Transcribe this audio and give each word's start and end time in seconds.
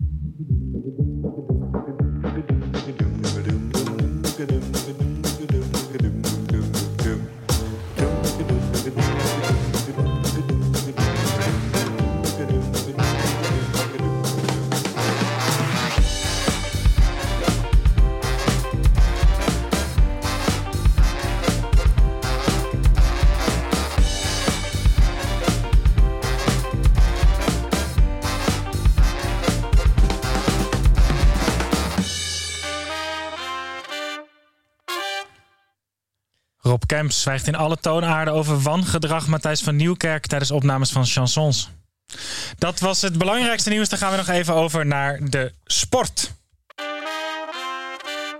thank 0.00 0.38
you 0.38 0.57
Rob 36.68 36.82
Kemps 36.86 37.22
zwijgt 37.22 37.46
in 37.46 37.54
alle 37.54 37.76
toonaarden 37.76 38.34
over 38.34 38.60
wangedrag 38.60 39.26
Matthijs 39.26 39.60
van 39.60 39.76
Nieuwkerk 39.76 40.26
tijdens 40.26 40.50
opnames 40.50 40.90
van 40.90 41.06
chansons. 41.06 41.70
Dat 42.58 42.80
was 42.80 43.02
het 43.02 43.18
belangrijkste 43.18 43.70
nieuws. 43.70 43.88
Dan 43.88 43.98
gaan 43.98 44.10
we 44.10 44.16
nog 44.16 44.28
even 44.28 44.54
over 44.54 44.86
naar 44.86 45.18
de 45.30 45.52
sport. 45.64 46.32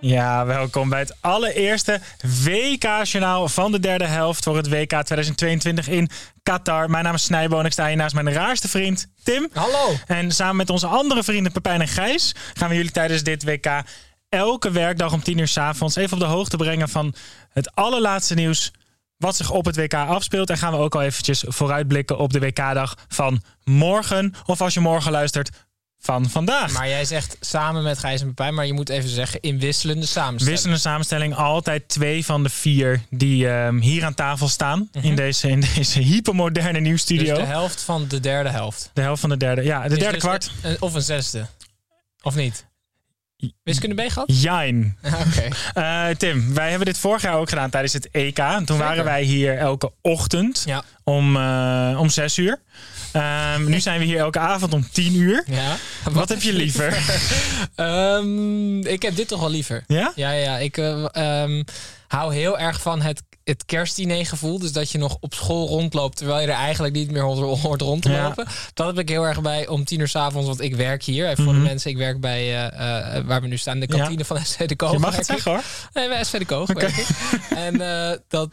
Ja, 0.01 0.47
welkom 0.47 0.89
bij 0.89 0.99
het 0.99 1.17
allereerste 1.21 2.01
WK-journaal 2.45 3.49
van 3.49 3.73
de 3.73 3.81
derde 3.81 4.07
helft 4.07 4.45
voor 4.45 4.57
het 4.57 4.69
WK 4.69 4.89
2022 4.89 5.89
in 5.89 6.11
Qatar. 6.43 6.91
Mijn 6.91 7.05
naam 7.05 7.15
is 7.15 7.23
Snijboon. 7.23 7.67
Ik 7.67 7.73
sta 7.73 7.87
hier 7.87 7.97
naast 7.97 8.15
mijn 8.15 8.33
raarste 8.33 8.69
vriend 8.69 9.09
Tim. 9.23 9.49
Hallo. 9.53 9.95
En 10.07 10.33
samen 10.33 10.57
met 10.57 10.71
onze 10.71 10.87
andere 10.87 11.25
vrienden 11.25 11.53
Pepijn 11.53 11.81
en 11.81 11.89
Gijs 11.89 12.35
gaan 12.55 12.69
we 12.69 12.75
jullie 12.75 12.91
tijdens 12.91 13.23
dit 13.23 13.45
WK 13.45 13.83
elke 14.29 14.71
werkdag 14.71 15.13
om 15.13 15.23
10 15.23 15.39
uur 15.39 15.49
s 15.49 15.57
avonds 15.57 15.97
even 15.97 16.13
op 16.13 16.19
de 16.21 16.27
hoogte 16.29 16.57
brengen 16.57 16.89
van 16.89 17.15
het 17.51 17.75
allerlaatste 17.75 18.35
nieuws 18.35 18.71
wat 19.17 19.37
zich 19.37 19.51
op 19.51 19.65
het 19.65 19.77
WK 19.77 19.95
afspeelt. 19.95 20.51
En 20.51 20.59
gaan 20.59 20.73
we 20.73 20.79
ook 20.79 20.95
al 20.95 21.03
eventjes 21.03 21.45
vooruitblikken 21.47 22.19
op 22.19 22.33
de 22.33 22.39
WK-dag 22.39 22.95
van 23.09 23.43
morgen. 23.65 24.35
Of 24.47 24.61
als 24.61 24.75
je 24.75 24.81
morgen 24.81 25.13
luistert, 25.13 25.51
van 26.01 26.31
vandaag. 26.31 26.73
Maar 26.73 26.89
jij 26.89 27.05
zegt 27.05 27.37
samen 27.41 27.83
met 27.83 27.99
Gijs 27.99 28.21
en 28.21 28.27
Pepijn, 28.27 28.55
maar 28.55 28.67
je 28.67 28.73
moet 28.73 28.89
even 28.89 29.09
zeggen 29.09 29.41
in 29.41 29.59
wisselende 29.59 30.07
samenstelling. 30.07 30.51
Wisselende 30.55 30.81
samenstelling, 30.81 31.35
altijd 31.35 31.89
twee 31.89 32.25
van 32.25 32.43
de 32.43 32.49
vier 32.49 33.01
die 33.11 33.49
ehm, 33.49 33.79
hier 33.79 34.05
aan 34.05 34.15
tafel 34.15 34.49
staan. 34.49 34.89
in, 35.01 35.17
deze, 35.17 35.49
in 35.49 35.61
deze 35.75 36.01
hypermoderne 36.01 36.81
nieuwsstudio. 36.81 37.35
Dus 37.35 37.45
de 37.45 37.51
helft 37.51 37.83
van 37.83 38.09
de 38.09 38.21
derde 38.21 38.49
helft. 38.49 38.91
De 38.95 39.01
helft 39.01 39.21
van 39.21 39.31
de 39.31 39.37
derde, 39.37 39.63
ja, 39.63 39.83
de 39.83 39.89
Is 39.89 39.99
derde 39.99 40.13
dus 40.15 40.23
kwart. 40.23 40.51
een- 40.63 40.77
of 40.81 40.95
een 40.95 41.03
zesde. 41.03 41.47
Of 42.23 42.35
niet? 42.35 42.67
Wiskunde 43.63 44.03
B 44.05 44.11
gehad? 44.13 44.27
Jijn. 44.43 44.99
Oké. 45.27 45.49
Eh, 45.75 46.09
Tim, 46.17 46.55
wij 46.55 46.69
hebben 46.69 46.87
dit 46.87 46.99
vorig 46.99 47.23
jaar 47.23 47.35
ook 47.35 47.49
gedaan 47.49 47.71
tijdens 47.71 47.93
het 47.93 48.09
EK. 48.11 48.39
En 48.39 48.57
Toen 48.65 48.67
Zeker. 48.67 48.77
waren 48.85 49.05
wij 49.05 49.23
hier 49.23 49.59
elke 49.59 49.93
ochtend 50.03 50.63
Ja. 50.67 50.83
om, 51.05 51.37
eh, 51.37 51.97
om 52.01 52.09
zes 52.09 52.39
uur. 52.39 52.61
Ehm, 53.13 53.65
nu 53.65 53.81
zijn 53.81 53.99
we 53.99 54.05
hier 54.05 54.19
elke 54.19 54.39
avond 54.39 54.73
om 54.75 54.89
tien 54.93 55.15
uur. 55.15 55.45
Ja. 55.47 55.77
Wat, 56.11 56.29
heb 56.29 56.43
je 56.43 56.53
liever? 56.53 56.99
Ehm, 57.75 58.79
ik 58.87 59.03
heb 59.03 59.17
dit 59.17 59.29
toch 59.29 59.41
wel 59.41 59.51
liever. 59.51 59.85
Ja? 59.87 60.13
Ja, 60.15 60.31
ja. 60.31 60.59
Ik 60.59 60.77
eh, 60.77 61.05
ehm, 61.13 61.63
hou 62.09 62.35
heel 62.35 62.59
erg 62.59 62.81
van 62.83 63.01
het, 63.03 63.23
het 63.49 63.65
kerstdiner 63.65 64.27
gevoel. 64.27 64.59
Dus 64.59 64.73
dat 64.73 64.91
je 64.91 64.99
nog 64.99 65.17
op 65.21 65.35
school 65.35 65.67
rondloopt 65.69 66.17
terwijl 66.17 66.41
je 66.41 66.47
er 66.47 66.53
eigenlijk 66.59 66.95
niet 66.95 67.11
meer 67.11 67.23
hoort, 67.23 67.81
rond 67.81 68.03
te 68.03 68.11
Ja. 68.11 68.23
lopen. 68.23 68.47
Dat 68.75 68.87
heb 68.87 68.99
ik 68.99 69.09
heel 69.09 69.27
erg 69.27 69.41
bij 69.41 69.67
om 69.69 69.85
tien 69.85 70.01
uur 70.01 70.09
s'avonds. 70.09 70.47
Want 70.47 70.61
ik 70.61 70.77
werk 70.77 71.03
hier. 71.05 71.29
Even 71.29 71.45
voor 71.45 71.53
Mhm. 71.53 71.63
de 71.63 71.69
mensen, 71.69 71.91
ik 71.91 71.97
werk 71.97 72.21
bij 72.21 72.41
eh, 72.71 73.17
eh, 73.17 73.27
waar 73.27 73.41
we 73.41 73.47
nu 73.47 73.57
staan, 73.57 73.81
de 73.81 73.87
Ja. 73.91 73.97
kantine 73.99 74.25
van 74.25 74.45
SV 74.45 74.67
de 74.67 74.77
Koog. 74.77 74.93
Je 74.93 74.99
mag 74.99 75.17
het 75.17 75.27
zeggen 75.27 75.51
hoor. 75.53 75.63
Nee, 75.93 76.09
bij 76.09 76.25
SV 76.25 76.39
de 76.39 76.45
Koog. 76.45 76.67
werk 76.73 76.97
ik. 76.97 77.07
En 77.57 77.81
eh, 77.81 78.17
dat, 78.29 78.51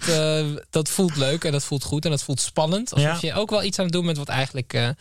dat 0.69 0.89
voelt 0.89 1.15
leuk 1.15 1.43
en 1.43 1.51
dat 1.51 1.63
voelt 1.63 1.83
goed 1.83 2.05
en 2.05 2.11
dat 2.11 2.23
voelt 2.23 2.41
spannend. 2.41 2.93
Alsof 2.93 3.21
Ja. 3.21 3.27
je 3.27 3.33
ook 3.39 3.49
wel 3.49 3.63
iets 3.63 3.77
aan 3.79 3.85
het 3.85 3.93
doen 3.93 4.05
bent 4.05 4.17
wat 4.17 4.29
eigenlijk 4.29 4.93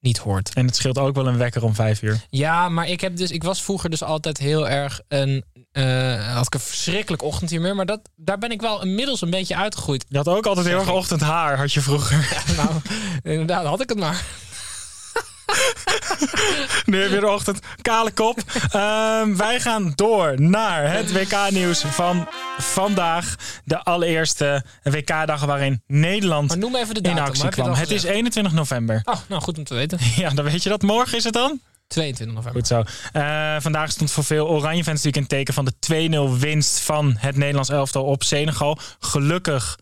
niet 0.00 0.18
hoort. 0.18 0.50
En 0.54 0.66
het 0.66 0.76
scheelt 0.76 0.98
ook 0.98 1.14
wel 1.14 1.26
een 1.26 1.36
wekker 1.38 1.64
om 1.64 1.74
vijf 1.74 2.02
uur. 2.02 2.20
Ja, 2.30 2.68
maar 2.68 2.88
ik, 2.88 3.00
heb 3.00 3.16
dus, 3.16 3.30
ik 3.30 3.42
was 3.42 3.62
vroeger 3.62 3.90
dus 3.90 4.02
altijd 4.02 4.38
heel 4.38 4.68
erg 4.68 5.00
een. 5.08 5.44
Eh, 5.74 6.34
had 6.34 6.46
ik 6.46 6.54
een 6.54 6.60
verschrikkelijk 6.60 7.22
ochtendhumeur. 7.22 7.74
Maar 7.76 7.86
dat, 7.86 8.00
daar 8.16 8.38
ben 8.38 8.50
ik 8.50 8.60
wel 8.60 8.82
inmiddels 8.82 9.20
een 9.20 9.30
beetje 9.30 9.56
uitgegroeid. 9.56 10.04
Je 10.08 10.16
had 10.16 10.28
ook 10.28 10.46
altijd 10.46 10.66
heel 10.66 10.78
erg 10.78 10.90
ochtendhaar, 10.92 11.56
had 11.58 11.72
je 11.72 11.80
vroeger. 11.80 12.28
nou, 12.56 12.70
inderdaad, 13.22 13.64
had 13.66 13.80
ik 13.80 13.88
het 13.88 13.98
maar. 13.98 14.22
Nu 16.84 17.00
heb 17.02 17.10
je 17.10 17.20
de 17.20 17.28
ochtend 17.28 17.58
kale 17.82 18.10
kop. 18.12 18.38
Ehm, 18.70 19.36
wij 19.36 19.60
gaan 19.60 19.92
door 19.94 20.40
naar 20.40 20.92
het 20.92 21.12
WK-nieuws 21.12 21.80
van 21.80 22.28
vandaag. 22.58 23.34
De 23.64 23.82
allereerste 23.84 24.64
WK-dag 24.82 25.44
waarin 25.44 25.82
Nederland 25.86 26.48
Maar 26.48 26.58
noem 26.58 26.76
even 26.76 26.94
de 26.94 27.00
in 27.00 27.14
datum. 27.14 27.24
actie 27.24 27.44
heb 27.44 27.54
je 27.54 27.60
kwam. 27.60 27.72
al 27.72 27.78
Het 27.78 27.90
is 27.90 27.94
gezegd? 27.94 28.14
21 28.14 28.52
november. 28.52 29.00
Oh, 29.04 29.16
nou 29.28 29.42
goed 29.42 29.58
om 29.58 29.64
te 29.64 29.74
weten. 29.74 29.98
Ja, 30.16 30.30
dan 30.30 30.44
weet 30.44 30.62
je 30.62 30.68
dat. 30.68 30.82
Morgen 30.82 31.16
is 31.16 31.24
het 31.24 31.32
dan? 31.32 31.60
22 31.94 32.36
november. 32.36 32.52
Goed 32.52 32.66
zo. 32.66 32.82
Eh, 33.12 33.56
vandaag 33.58 33.90
stond 33.90 34.10
voor 34.12 34.24
veel 34.24 34.48
Oranje 34.48 34.84
fans 34.84 35.02
natuurlijk 35.02 35.16
in 35.16 35.26
teken 35.26 35.54
van 35.54 35.64
de 35.64 35.72
2-0 35.78 36.38
winst 36.38 36.80
van 36.80 37.14
het 37.18 37.36
Nederlands 37.36 37.70
elftal 37.70 38.04
op 38.04 38.22
Senegal. 38.22 38.78
Gelukkig 38.98 39.78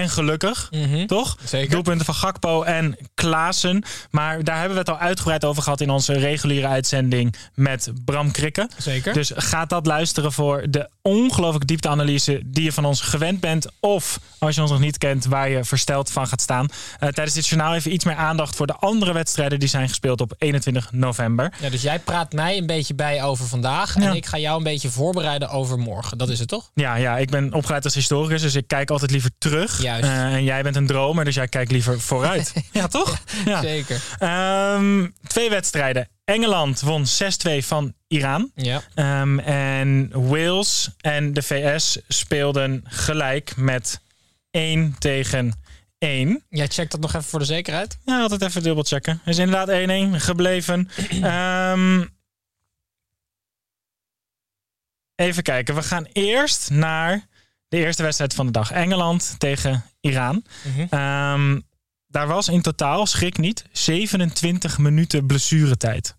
en 0.00 0.08
gelukkig, 0.10 0.68
Mhm. 0.70 1.06
toch? 1.06 1.36
Zeker. 1.44 1.70
Doelpunten 1.70 2.04
van 2.06 2.14
Gakpo 2.14 2.62
en 2.62 2.96
Klaassen. 3.14 3.82
Maar 4.10 4.44
daar 4.44 4.54
hebben 4.56 4.72
we 4.72 4.78
het 4.78 4.90
al 4.90 4.98
uitgebreid 4.98 5.44
over 5.44 5.62
gehad 5.62 5.80
in 5.80 5.90
onze 5.90 6.12
reguliere 6.12 6.66
uitzending 6.66 7.34
met 7.54 7.90
Bram 8.04 8.30
Krikke. 8.30 8.68
Zeker. 8.78 9.12
Dus 9.12 9.32
ga 9.34 9.64
dat 9.64 9.86
luisteren 9.86 10.32
voor 10.32 10.64
de 10.70 10.88
ongelooflijke 11.02 11.66
diepteanalyse 11.66 12.40
die 12.44 12.64
je 12.64 12.72
van 12.72 12.84
ons 12.84 13.00
gewend 13.00 13.40
bent. 13.40 13.66
Of 13.80 14.18
als 14.38 14.54
je 14.54 14.60
ons 14.60 14.70
nog 14.70 14.80
niet 14.80 14.98
kent, 14.98 15.24
waar 15.24 15.48
je 15.48 15.64
versteld 15.64 16.10
van 16.10 16.26
gaat 16.26 16.40
staan. 16.40 16.66
Eh, 16.98 17.08
tijdens 17.08 17.34
dit 17.34 17.46
journaal 17.46 17.74
even 17.74 17.92
iets 17.92 18.04
meer 18.04 18.14
aandacht 18.16 18.56
voor 18.56 18.66
de 18.66 18.74
andere 18.76 19.12
wedstrijden 19.12 19.58
die 19.60 19.68
zijn 19.68 19.88
gespeeld 19.88 20.20
op 20.20 20.34
21 20.38 20.92
november. 20.92 21.52
ja, 21.60 21.70
dus 21.70 21.82
jij 21.82 21.98
praat 21.98 22.32
mij 22.32 22.56
een 22.58 22.66
beetje 22.66 22.94
bij 22.94 23.22
over 23.22 23.46
vandaag. 23.46 23.94
Ja. 23.94 24.00
En 24.10 24.14
ik 24.16 24.26
ga 24.26 24.38
jou 24.38 24.56
een 24.58 24.62
beetje 24.64 24.90
voorbereiden 24.90 25.48
over 25.48 25.78
morgen. 25.78 26.18
Dat 26.18 26.28
is 26.28 26.38
het 26.38 26.48
toch? 26.48 26.70
Ja, 26.74 26.94
ja, 26.96 27.18
ik 27.18 27.30
ben 27.30 27.52
opgeleid 27.54 27.84
als 27.84 27.94
historicus, 27.94 28.42
dus 28.42 28.54
ik 28.54 28.66
kijk 28.66 28.90
altijd 28.90 29.10
liever 29.10 29.30
terug. 29.38 29.82
Juist. 29.86 30.04
Eh, 30.04 30.34
en 30.34 30.44
jij 30.44 30.62
bent 30.62 30.76
een 30.76 30.86
dromer, 30.86 31.24
dus 31.24 31.34
jij 31.34 31.48
kijkt 31.48 31.70
liever 31.70 32.00
vooruit. 32.00 32.52
ja, 32.72 32.86
toch? 32.86 33.18
Ja. 33.44 33.60
Zeker. 33.60 34.02
Ehm, 34.18 35.06
twee 35.26 35.50
wedstrijden. 35.50 36.08
Engeland 36.24 36.80
won 36.80 37.06
6-2 37.06 37.64
van 37.64 37.94
Iran. 38.06 38.50
Ja. 38.54 38.82
Ehm, 38.94 39.38
en 39.38 40.10
Wales 40.28 40.90
en 41.00 41.32
de 41.32 41.42
VS 41.42 41.98
speelden 42.08 42.84
gelijk 42.84 43.56
met 43.56 44.00
1 44.50 44.94
tegen 44.98 45.60
1. 45.98 46.42
Jij 46.48 46.68
checkt 46.68 46.90
dat 46.90 47.00
nog 47.00 47.14
even 47.14 47.28
voor 47.28 47.38
de 47.38 47.44
zekerheid. 47.44 47.98
Ja, 48.04 48.20
altijd 48.20 48.42
even 48.42 48.62
dubbel 48.62 48.84
checken. 48.84 49.20
Er 49.24 49.30
is 49.30 49.38
inderdaad 49.38 49.68
1-1 49.68 50.20
gebleven. 50.20 50.90
Ehm, 51.22 52.04
even 55.14 55.42
kijken. 55.42 55.74
We 55.74 55.82
gaan 55.82 56.06
eerst 56.12 56.70
naar 56.70 57.26
de 57.68 57.76
eerste 57.76 58.02
wedstrijd 58.02 58.34
van 58.34 58.46
de 58.46 58.52
dag. 58.52 58.70
Engeland 58.70 59.34
tegen 59.38 59.84
Iran. 60.00 60.44
Mhm. 60.64 60.80
Ehm, 60.90 61.60
daar 62.06 62.26
was 62.26 62.48
in 62.48 62.62
totaal, 62.62 63.06
schrik 63.06 63.38
niet, 63.38 63.64
27 63.72 64.78
minuten 64.78 65.26
blessuretijd. 65.26 66.16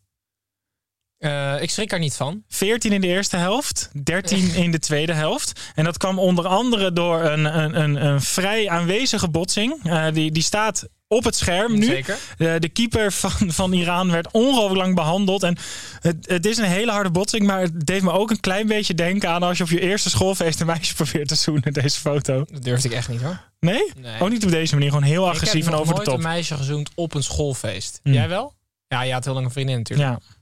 Eh, 1.17 1.61
ik 1.61 1.69
schrik 1.69 1.91
er 1.91 1.99
niet 1.99 2.15
van. 2.15 2.43
14 2.47 2.91
in 2.91 3.01
de 3.01 3.07
eerste 3.07 3.37
helft, 3.37 3.89
13 4.03 4.53
in 4.53 4.71
de 4.71 4.79
tweede 4.79 5.13
helft. 5.13 5.71
En 5.75 5.83
dat 5.83 5.97
kwam 5.97 6.19
onder 6.19 6.47
andere 6.47 6.93
door 6.93 7.23
een, 7.23 7.45
een, 7.59 7.81
een, 7.81 8.05
een 8.05 8.21
vrij 8.21 8.69
aanwezige 8.69 9.29
botsing. 9.29 9.79
Eh, 9.83 10.05
die, 10.13 10.31
die 10.31 10.43
staat 10.43 10.87
op 11.07 11.23
het 11.23 11.35
scherm 11.35 11.79
nu. 11.79 11.85
Zeker. 11.85 12.17
Eh, 12.37 12.53
de 12.59 12.69
keeper 12.69 13.11
van, 13.11 13.31
van 13.51 13.73
Iran 13.73 14.11
werd 14.11 14.31
ongelooflijk 14.31 14.81
lang 14.81 14.95
behandeld. 14.95 15.43
En 15.43 15.57
het, 15.99 16.27
het 16.29 16.45
is 16.45 16.57
een 16.57 16.65
hele 16.65 16.91
harde 16.91 17.11
botsing, 17.11 17.45
maar 17.45 17.61
het 17.61 17.85
deed 17.85 18.01
me 18.01 18.11
ook 18.11 18.29
een 18.29 18.39
klein 18.39 18.67
beetje 18.67 18.93
denken 18.93 19.29
aan 19.29 19.43
als 19.43 19.57
je 19.57 19.63
op 19.63 19.69
je 19.69 19.79
eerste 19.79 20.09
schoolfeest 20.09 20.59
een 20.59 20.65
meisje 20.65 20.95
probeert 21.03 21.27
te 21.27 21.35
zoenen, 21.35 21.73
deze 21.73 21.99
foto. 21.99 22.45
Dat 22.51 22.63
durfde 22.63 22.87
ik 22.87 22.93
echt 22.93 23.09
niet 23.09 23.21
hoor. 23.21 23.41
Nee? 23.59 23.91
Nee. 23.97 24.21
Ook 24.21 24.29
niet 24.29 24.45
op 24.45 24.51
deze 24.51 24.73
manier, 24.73 24.89
gewoon 24.89 25.03
heel 25.03 25.29
agressief 25.29 25.55
ik 25.55 25.63
heb 25.63 25.73
en 25.73 25.79
over 25.79 25.93
de 25.93 25.95
nooit 25.95 26.09
top. 26.09 26.17
een 26.17 26.29
meisje 26.29 26.55
gezoend 26.55 26.89
op 26.95 27.13
een 27.13 27.23
schoolfeest. 27.23 27.99
Hmm. 28.03 28.13
Jij 28.13 28.29
wel? 28.29 28.55
Ja, 28.87 29.01
je 29.01 29.13
had 29.13 29.23
heel 29.25 29.33
lang 29.33 29.45
een 29.45 29.51
vriendin 29.51 29.77
natuurlijk. 29.77 30.09
Ja. 30.09 30.36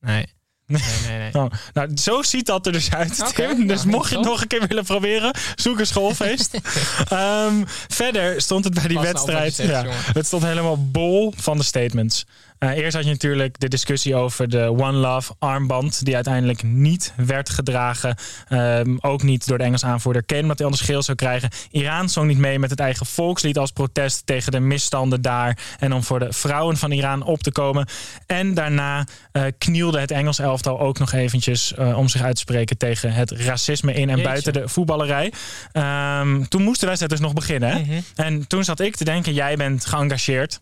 Nee. 0.00 0.26
Nee, 0.66 0.82
nee, 1.06 1.18
nee. 1.18 1.32
Oh, 1.44 1.50
nou, 1.72 1.96
zo 1.96 2.22
ziet 2.22 2.46
dat 2.46 2.66
er 2.66 2.72
dus 2.72 2.90
uit, 2.90 3.34
Tim. 3.34 3.46
nou, 3.48 3.66
dus 3.66 3.84
mocht 3.84 4.10
je 4.10 4.16
het 4.16 4.24
nog 4.24 4.40
een 4.40 4.46
keer 4.46 4.66
willen 4.66 4.84
proberen, 4.84 5.34
zoek 5.54 5.78
een 5.78 5.86
schoolfeest. 5.86 6.54
Ehm, 7.08 7.62
verder 7.88 8.40
stond 8.40 8.64
het 8.64 8.74
bij 8.74 8.88
die 8.88 8.96
Pas 8.96 9.04
nou 9.04 9.14
wedstrijd. 9.14 9.54
zegt, 9.54 9.68
ja, 9.70 9.86
het 10.12 10.26
stond 10.26 10.42
helemaal 10.42 10.90
bol 10.90 11.32
van 11.36 11.56
de 11.58 11.64
statements. 11.64 12.26
Eh, 12.58 12.70
eerst 12.70 12.96
had 12.96 13.04
je 13.04 13.10
natuurlijk 13.10 13.60
de 13.60 13.68
discussie 13.68 14.14
over 14.14 14.48
de 14.48 14.64
One 14.64 14.92
Love 14.92 15.32
armband, 15.38 16.04
die 16.04 16.14
uiteindelijk 16.14 16.62
niet 16.62 17.12
werd 17.16 17.50
gedragen. 17.50 18.16
Ehm, 18.48 18.96
ook 19.00 19.22
niet 19.22 19.46
door 19.46 19.58
de 19.58 19.64
Engelse 19.64 19.86
aanvoerder 19.86 20.24
Kane, 20.24 20.42
omdat 20.42 20.58
hij 20.58 20.66
anders 20.66 20.84
geel 20.86 21.02
zou 21.02 21.16
krijgen. 21.16 21.50
Iran 21.70 22.08
zong 22.08 22.28
niet 22.28 22.38
mee 22.38 22.58
met 22.58 22.70
het 22.70 22.80
eigen 22.80 23.06
volkslied 23.06 23.58
als 23.58 23.70
protest 23.70 24.26
tegen 24.26 24.52
de 24.52 24.60
misstanden 24.60 25.22
daar. 25.22 25.58
En 25.78 25.92
om 25.92 26.02
voor 26.02 26.18
de 26.18 26.32
vrouwen 26.32 26.76
van 26.76 26.90
Iran 26.90 27.22
op 27.22 27.42
te 27.42 27.52
komen. 27.52 27.86
En 28.26 28.54
daarna 28.54 29.06
eh, 29.32 29.42
knielde 29.58 30.00
het 30.00 30.10
Engels 30.10 30.38
elftal 30.38 30.80
ook 30.80 30.98
nog 30.98 31.12
eventjes 31.12 31.74
eh, 31.74 31.98
om 31.98 32.08
zich 32.08 32.22
uit 32.22 32.34
te 32.34 32.40
spreken 32.40 32.76
tegen 32.76 33.12
het 33.12 33.30
racisme 33.30 33.92
in 33.92 34.00
en 34.00 34.08
Jeetje. 34.08 34.22
buiten 34.22 34.52
de 34.52 34.68
voetballerij. 34.68 35.32
Ehm, 35.72 36.44
toen 36.44 36.62
moest 36.62 36.80
de 36.80 36.86
wedstrijd 36.86 37.12
dus 37.12 37.20
nog 37.20 37.32
beginnen. 37.32 37.70
Hè? 37.70 37.80
Mhm. 37.80 38.00
En 38.14 38.46
toen 38.46 38.64
zat 38.64 38.80
ik 38.80 38.96
te 38.96 39.04
denken, 39.04 39.32
jij 39.32 39.56
bent 39.56 39.86
geëngageerd. 39.86 40.60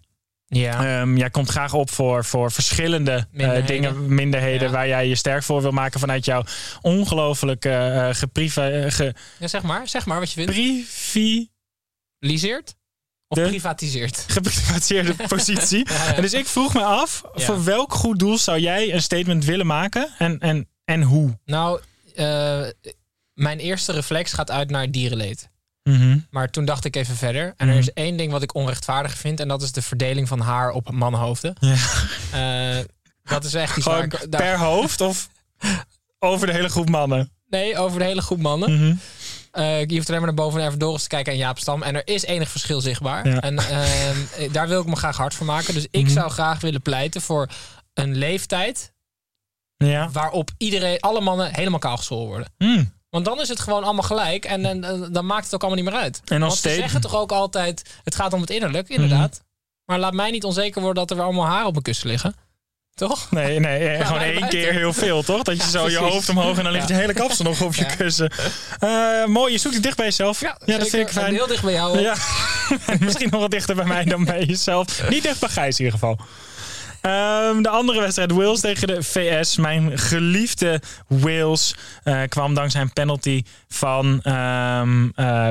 Ja. 0.48 1.00
Ehm, 1.00 1.16
jij 1.16 1.30
komt 1.30 1.48
graag 1.48 1.74
op 1.74 1.90
voor, 1.90 2.24
voor 2.24 2.52
verschillende 2.52 3.26
eh, 3.36 3.66
dingen, 3.66 4.14
minderheden, 4.14 4.66
Ja. 4.66 4.72
waar 4.74 4.88
jij 4.88 5.08
je 5.08 5.14
sterk 5.14 5.42
voor 5.42 5.62
wil 5.62 5.70
maken 5.70 6.00
vanuit 6.00 6.24
jouw 6.24 6.42
ongelooflijk 6.80 7.64
eh 7.64 8.08
geprive, 8.12 8.62
eh, 8.62 8.90
ge, 8.92 9.14
ja, 9.38 9.46
zeg 9.48 9.62
maar. 9.62 9.88
Zeg 9.88 10.06
maar 10.06 10.18
wat 10.18 10.32
je 10.32 10.34
vindt. 10.34 10.52
privi, 10.52 11.48
Liseert? 12.18 12.74
Of 13.28 13.38
De- 13.38 13.44
privatiseerd? 13.48 14.24
geprivatiseerde 14.28 15.14
positie. 15.28 15.86
Ja. 15.92 16.14
En 16.14 16.22
dus 16.22 16.32
ik 16.32 16.46
vroeg 16.46 16.74
me 16.74 16.82
af, 16.84 17.22
voor 17.34 17.64
welk 17.64 17.92
goed 17.92 18.18
doel 18.18 18.38
zou 18.38 18.58
jij 18.58 18.92
een 18.94 19.02
statement 19.02 19.44
willen 19.44 19.66
maken 19.66 20.14
en, 20.18 20.38
en, 20.38 20.68
en 20.84 21.02
hoe? 21.02 21.38
Nou, 21.44 21.80
eh, 22.14 22.62
mijn 23.34 23.58
eerste 23.58 23.92
reflex 23.92 24.32
gaat 24.32 24.50
uit 24.50 24.70
naar 24.70 24.90
dierenleed. 24.90 25.50
Mhm. 25.86 26.18
Maar 26.30 26.50
toen 26.50 26.64
dacht 26.64 26.84
ik 26.84 26.96
even 26.96 27.16
verder. 27.16 27.54
En 27.56 27.66
Mhm. 27.66 27.68
er 27.76 27.82
is 27.82 27.92
één 27.92 28.16
ding 28.16 28.32
wat 28.32 28.42
ik 28.42 28.54
onrechtvaardig 28.54 29.14
vind. 29.18 29.40
En 29.40 29.48
dat 29.48 29.62
is 29.62 29.72
de 29.72 29.82
verdeling 29.82 30.28
van 30.28 30.40
haar 30.40 30.70
op 30.70 30.90
mannenhoofden. 30.90 31.54
Ja. 31.60 31.74
Eh, 32.78 32.84
dat 33.22 33.44
is 33.44 33.54
echt 33.54 33.76
iets 33.76 33.86
waar 33.86 34.04
ik... 34.04 34.10
daar- 34.30 34.42
per 34.42 34.58
hoofd 34.58 35.00
of 35.00 35.28
over 36.18 36.46
de 36.46 36.52
hele 36.52 36.68
groep 36.68 36.88
mannen? 36.88 37.30
Nee, 37.48 37.78
over 37.78 37.98
de 37.98 38.04
hele 38.04 38.20
groep 38.22 38.40
mannen. 38.40 38.74
Mhm. 38.78 38.94
Eh, 39.50 39.84
je 39.84 39.94
hoeft 39.94 40.08
alleen 40.08 40.20
maar 40.20 40.34
naar 40.34 40.44
boven 40.44 40.60
naar 40.60 40.78
Doris 40.78 41.02
te 41.02 41.08
kijken 41.08 41.32
en 41.32 41.38
Jaap 41.38 41.58
Stam. 41.58 41.82
En 41.82 41.94
er 41.94 42.06
is 42.06 42.22
enig 42.24 42.48
verschil 42.48 42.80
zichtbaar. 42.80 43.28
Ja. 43.28 43.40
En 43.40 43.58
ehm, 43.58 44.52
daar 44.52 44.68
wil 44.68 44.80
ik 44.80 44.86
me 44.86 44.96
graag 44.96 45.16
hard 45.16 45.34
voor 45.34 45.46
maken. 45.46 45.74
Dus 45.74 45.86
ik 45.90 46.04
Mhm. 46.04 46.12
zou 46.12 46.30
graag 46.30 46.60
willen 46.60 46.82
pleiten 46.82 47.20
voor 47.20 47.48
een 47.94 48.16
leeftijd... 48.16 48.94
Ja. 49.76 50.10
waarop 50.10 50.50
iedereen, 50.58 51.00
alle 51.00 51.20
mannen 51.20 51.54
helemaal 51.54 51.78
kaalgeschoren 51.78 52.26
worden. 52.26 52.48
Want 53.10 53.24
dan 53.24 53.40
is 53.40 53.48
het 53.48 53.60
gewoon 53.60 53.84
allemaal 53.84 54.02
gelijk. 54.02 54.44
En, 54.44 54.64
en, 54.64 54.84
en 54.84 55.12
dan 55.12 55.26
maakt 55.26 55.44
het 55.44 55.54
ook 55.54 55.62
allemaal 55.62 55.82
niet 55.82 55.92
meer 55.92 56.00
uit. 56.02 56.20
En 56.24 56.42
als 56.42 56.60
Want 56.62 56.74
ze 56.74 56.80
zeggen 56.80 57.00
toch 57.00 57.16
ook 57.16 57.32
altijd... 57.32 57.82
het 58.04 58.14
gaat 58.14 58.32
om 58.32 58.40
het 58.40 58.50
innerlijk, 58.50 58.88
inderdaad. 58.88 59.30
Mhm. 59.30 59.40
Maar 59.84 59.98
laat 59.98 60.12
mij 60.14 60.30
niet 60.30 60.44
onzeker 60.44 60.80
worden 60.82 61.00
dat 61.02 61.10
er 61.10 61.16
weer 61.16 61.24
allemaal 61.24 61.46
haar 61.46 61.64
op 61.64 61.70
mijn 61.72 61.82
kussen 61.84 62.08
liggen. 62.08 62.34
Toch? 62.94 63.30
Nee, 63.30 63.60
nee, 63.60 63.82
Ja, 63.98 64.04
gewoon 64.04 64.20
één 64.20 64.40
buiten. 64.40 64.60
keer 64.60 64.72
heel 64.72 64.92
veel, 64.92 65.22
toch? 65.22 65.42
Dat 65.42 65.56
je 65.56 65.62
Ja, 65.62 65.68
zo 65.68 65.88
je 65.90 65.96
hoofd 65.96 66.28
omhoog 66.28 66.56
en 66.58 66.64
dan 66.64 66.72
ligt 66.72 66.88
Ja. 66.88 66.94
je 66.94 67.00
hele 67.00 67.12
kapsel 67.12 67.44
nog 67.44 67.60
op 67.62 67.74
je 67.74 67.86
kussen. 67.96 68.32
Eh, 68.78 69.24
mooi, 69.24 69.52
je 69.52 69.58
zoekt 69.58 69.74
het 69.74 69.82
dicht 69.82 69.96
bij 69.96 70.06
jezelf. 70.06 70.40
Ja, 70.40 70.56
dat 70.64 70.88
vind 70.88 71.06
ik 71.08 71.08
fijn. 71.08 71.34
Heel 71.34 71.46
dicht 71.46 71.62
bij 71.62 71.72
jou. 71.72 71.98
Ja, 72.00 72.14
En 72.86 72.98
misschien 73.04 73.28
nog 73.30 73.40
wat 73.40 73.50
dichter 73.50 73.74
bij 73.74 73.84
mij 73.84 74.04
dan 74.04 74.24
bij 74.24 74.44
jezelf. 74.44 75.02
Niet 75.08 75.22
dicht 75.22 75.40
bij 75.40 75.48
Gijs 75.48 75.78
in 75.78 75.84
ieder 75.84 75.98
geval. 76.00 76.18
Ehm, 77.06 77.62
de 77.62 77.68
andere 77.68 78.00
wedstrijd, 78.00 78.32
Wales 78.32 78.60
tegen 78.60 78.86
de 78.86 79.02
VS. 79.02 79.56
Mijn 79.56 79.98
geliefde 79.98 80.80
Wales 81.06 81.74
eh, 82.02 82.22
kwam 82.28 82.54
dankzij 82.54 82.80
een 82.80 82.92
penalty 82.92 83.42
van 83.68 84.20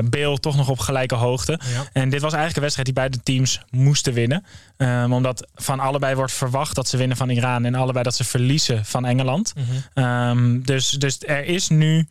Bale 0.04 0.38
toch 0.40 0.56
nog 0.56 0.68
op 0.68 0.78
gelijke 0.78 1.14
hoogte. 1.14 1.52
Ja. 1.52 1.84
En 1.92 2.08
dit 2.08 2.20
was 2.20 2.32
eigenlijk 2.32 2.56
een 2.56 2.62
wedstrijd 2.62 2.86
die 2.86 2.94
beide 2.94 3.22
teams 3.22 3.60
moesten 3.70 4.12
winnen. 4.12 4.44
Ehm, 4.76 5.12
omdat 5.12 5.46
van 5.54 5.80
allebei 5.80 6.14
wordt 6.14 6.32
verwacht 6.32 6.74
dat 6.74 6.88
ze 6.88 6.96
winnen 6.96 7.16
van 7.16 7.28
Iran 7.28 7.64
en 7.64 7.74
allebei 7.74 8.04
dat 8.04 8.14
ze 8.14 8.24
verliezen 8.24 8.84
van 8.84 9.04
Engeland. 9.04 9.52
Mhm. 9.94 10.62
Dus, 10.62 10.90
dus 10.90 11.18
er 11.20 11.44
is 11.44 11.68
nu 11.68 12.08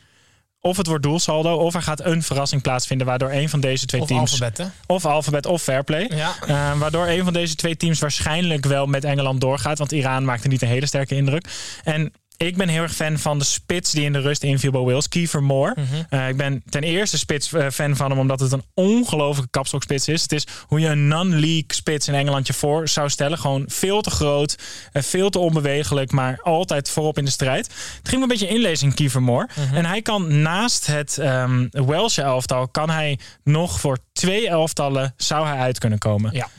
of 0.65 0.77
het 0.77 0.87
wordt 0.87 1.03
doelsaldo 1.03 1.55
of 1.55 1.73
er 1.75 1.81
gaat 1.81 2.05
een 2.05 2.23
verrassing 2.23 2.61
plaatsvinden 2.61 3.07
waardoor 3.07 3.31
een 3.31 3.49
van 3.49 3.59
deze 3.59 3.85
twee 3.85 4.01
Of 4.01 4.07
teams 4.07 4.31
alfabetten. 4.31 4.73
of 4.85 5.05
alfabet 5.05 5.45
of 5.45 5.61
fairplay. 5.61 6.11
Ja. 6.15 6.31
Eh, 6.47 6.79
waardoor 6.79 7.07
een 7.07 7.23
van 7.23 7.33
deze 7.33 7.55
twee 7.55 7.77
teams 7.77 7.99
waarschijnlijk 7.99 8.65
wel 8.65 8.85
met 8.85 9.03
Engeland 9.03 9.41
doorgaat. 9.41 9.77
Want 9.77 9.91
Iran 9.91 10.25
maakte 10.25 10.47
niet 10.47 10.61
een 10.61 10.67
hele 10.67 10.85
sterke 10.85 11.15
indruk. 11.15 11.47
En 11.83 12.13
ik 12.37 12.57
ben 12.57 12.67
heel 12.67 12.81
erg 12.81 12.93
fan 12.93 13.17
van 13.17 13.39
de 13.39 13.45
spits 13.45 13.91
die 13.91 14.03
in 14.03 14.13
de 14.13 14.19
rust 14.19 14.43
inviel 14.43 14.71
bij 14.71 14.81
Wales. 14.81 15.07
Kiefer 15.07 15.43
Moore. 15.43 15.75
Mhm. 15.75 16.03
Eh, 16.09 16.27
ik 16.27 16.37
ben 16.37 16.63
ten 16.69 16.83
eerste 16.83 17.17
spits 17.17 17.53
eh, 17.53 17.69
fan 17.69 17.95
van 17.95 18.09
hem 18.09 18.19
omdat 18.19 18.39
het 18.39 18.51
een 18.51 18.63
ongelofelijke 18.73 19.51
kapstokspits 19.51 20.07
is. 20.07 20.21
Het 20.21 20.31
is 20.31 20.47
hoe 20.67 20.79
je 20.79 20.87
een 20.87 21.07
non-league 21.07 21.63
spits 21.67 22.07
in 22.07 22.13
Engeland 22.13 22.47
je 22.47 22.53
voor 22.53 22.87
zou 22.87 23.09
stellen. 23.09 23.37
Gewoon 23.37 23.63
veel 23.67 24.01
te 24.01 24.09
groot, 24.09 24.57
eh, 24.91 25.01
veel 25.01 25.29
te 25.29 25.39
onbewegelijk, 25.39 26.11
maar 26.11 26.39
altijd 26.41 26.89
voorop 26.89 27.17
in 27.17 27.25
de 27.25 27.31
strijd. 27.31 27.65
Het 27.97 28.09
ging 28.09 28.15
me 28.15 28.21
een 28.21 28.27
beetje 28.27 28.47
inlezen 28.47 28.87
in 28.87 28.93
Kiefer 28.93 29.21
Moore. 29.21 29.49
Mhm. 29.55 29.75
En 29.75 29.85
hij 29.85 30.01
kan 30.01 30.41
naast 30.41 30.85
het 30.85 31.17
ehm 31.17 31.67
Welsh 31.71 32.17
elftal, 32.17 32.67
kan 32.67 32.89
hij 32.89 33.19
nog 33.43 33.79
voor 33.79 33.97
twee 34.13 34.49
elftallen 34.49 35.13
zou 35.17 35.47
hij 35.47 35.57
uit 35.57 35.79
kunnen 35.79 35.99
komen. 35.99 36.33
Ja. 36.33 36.49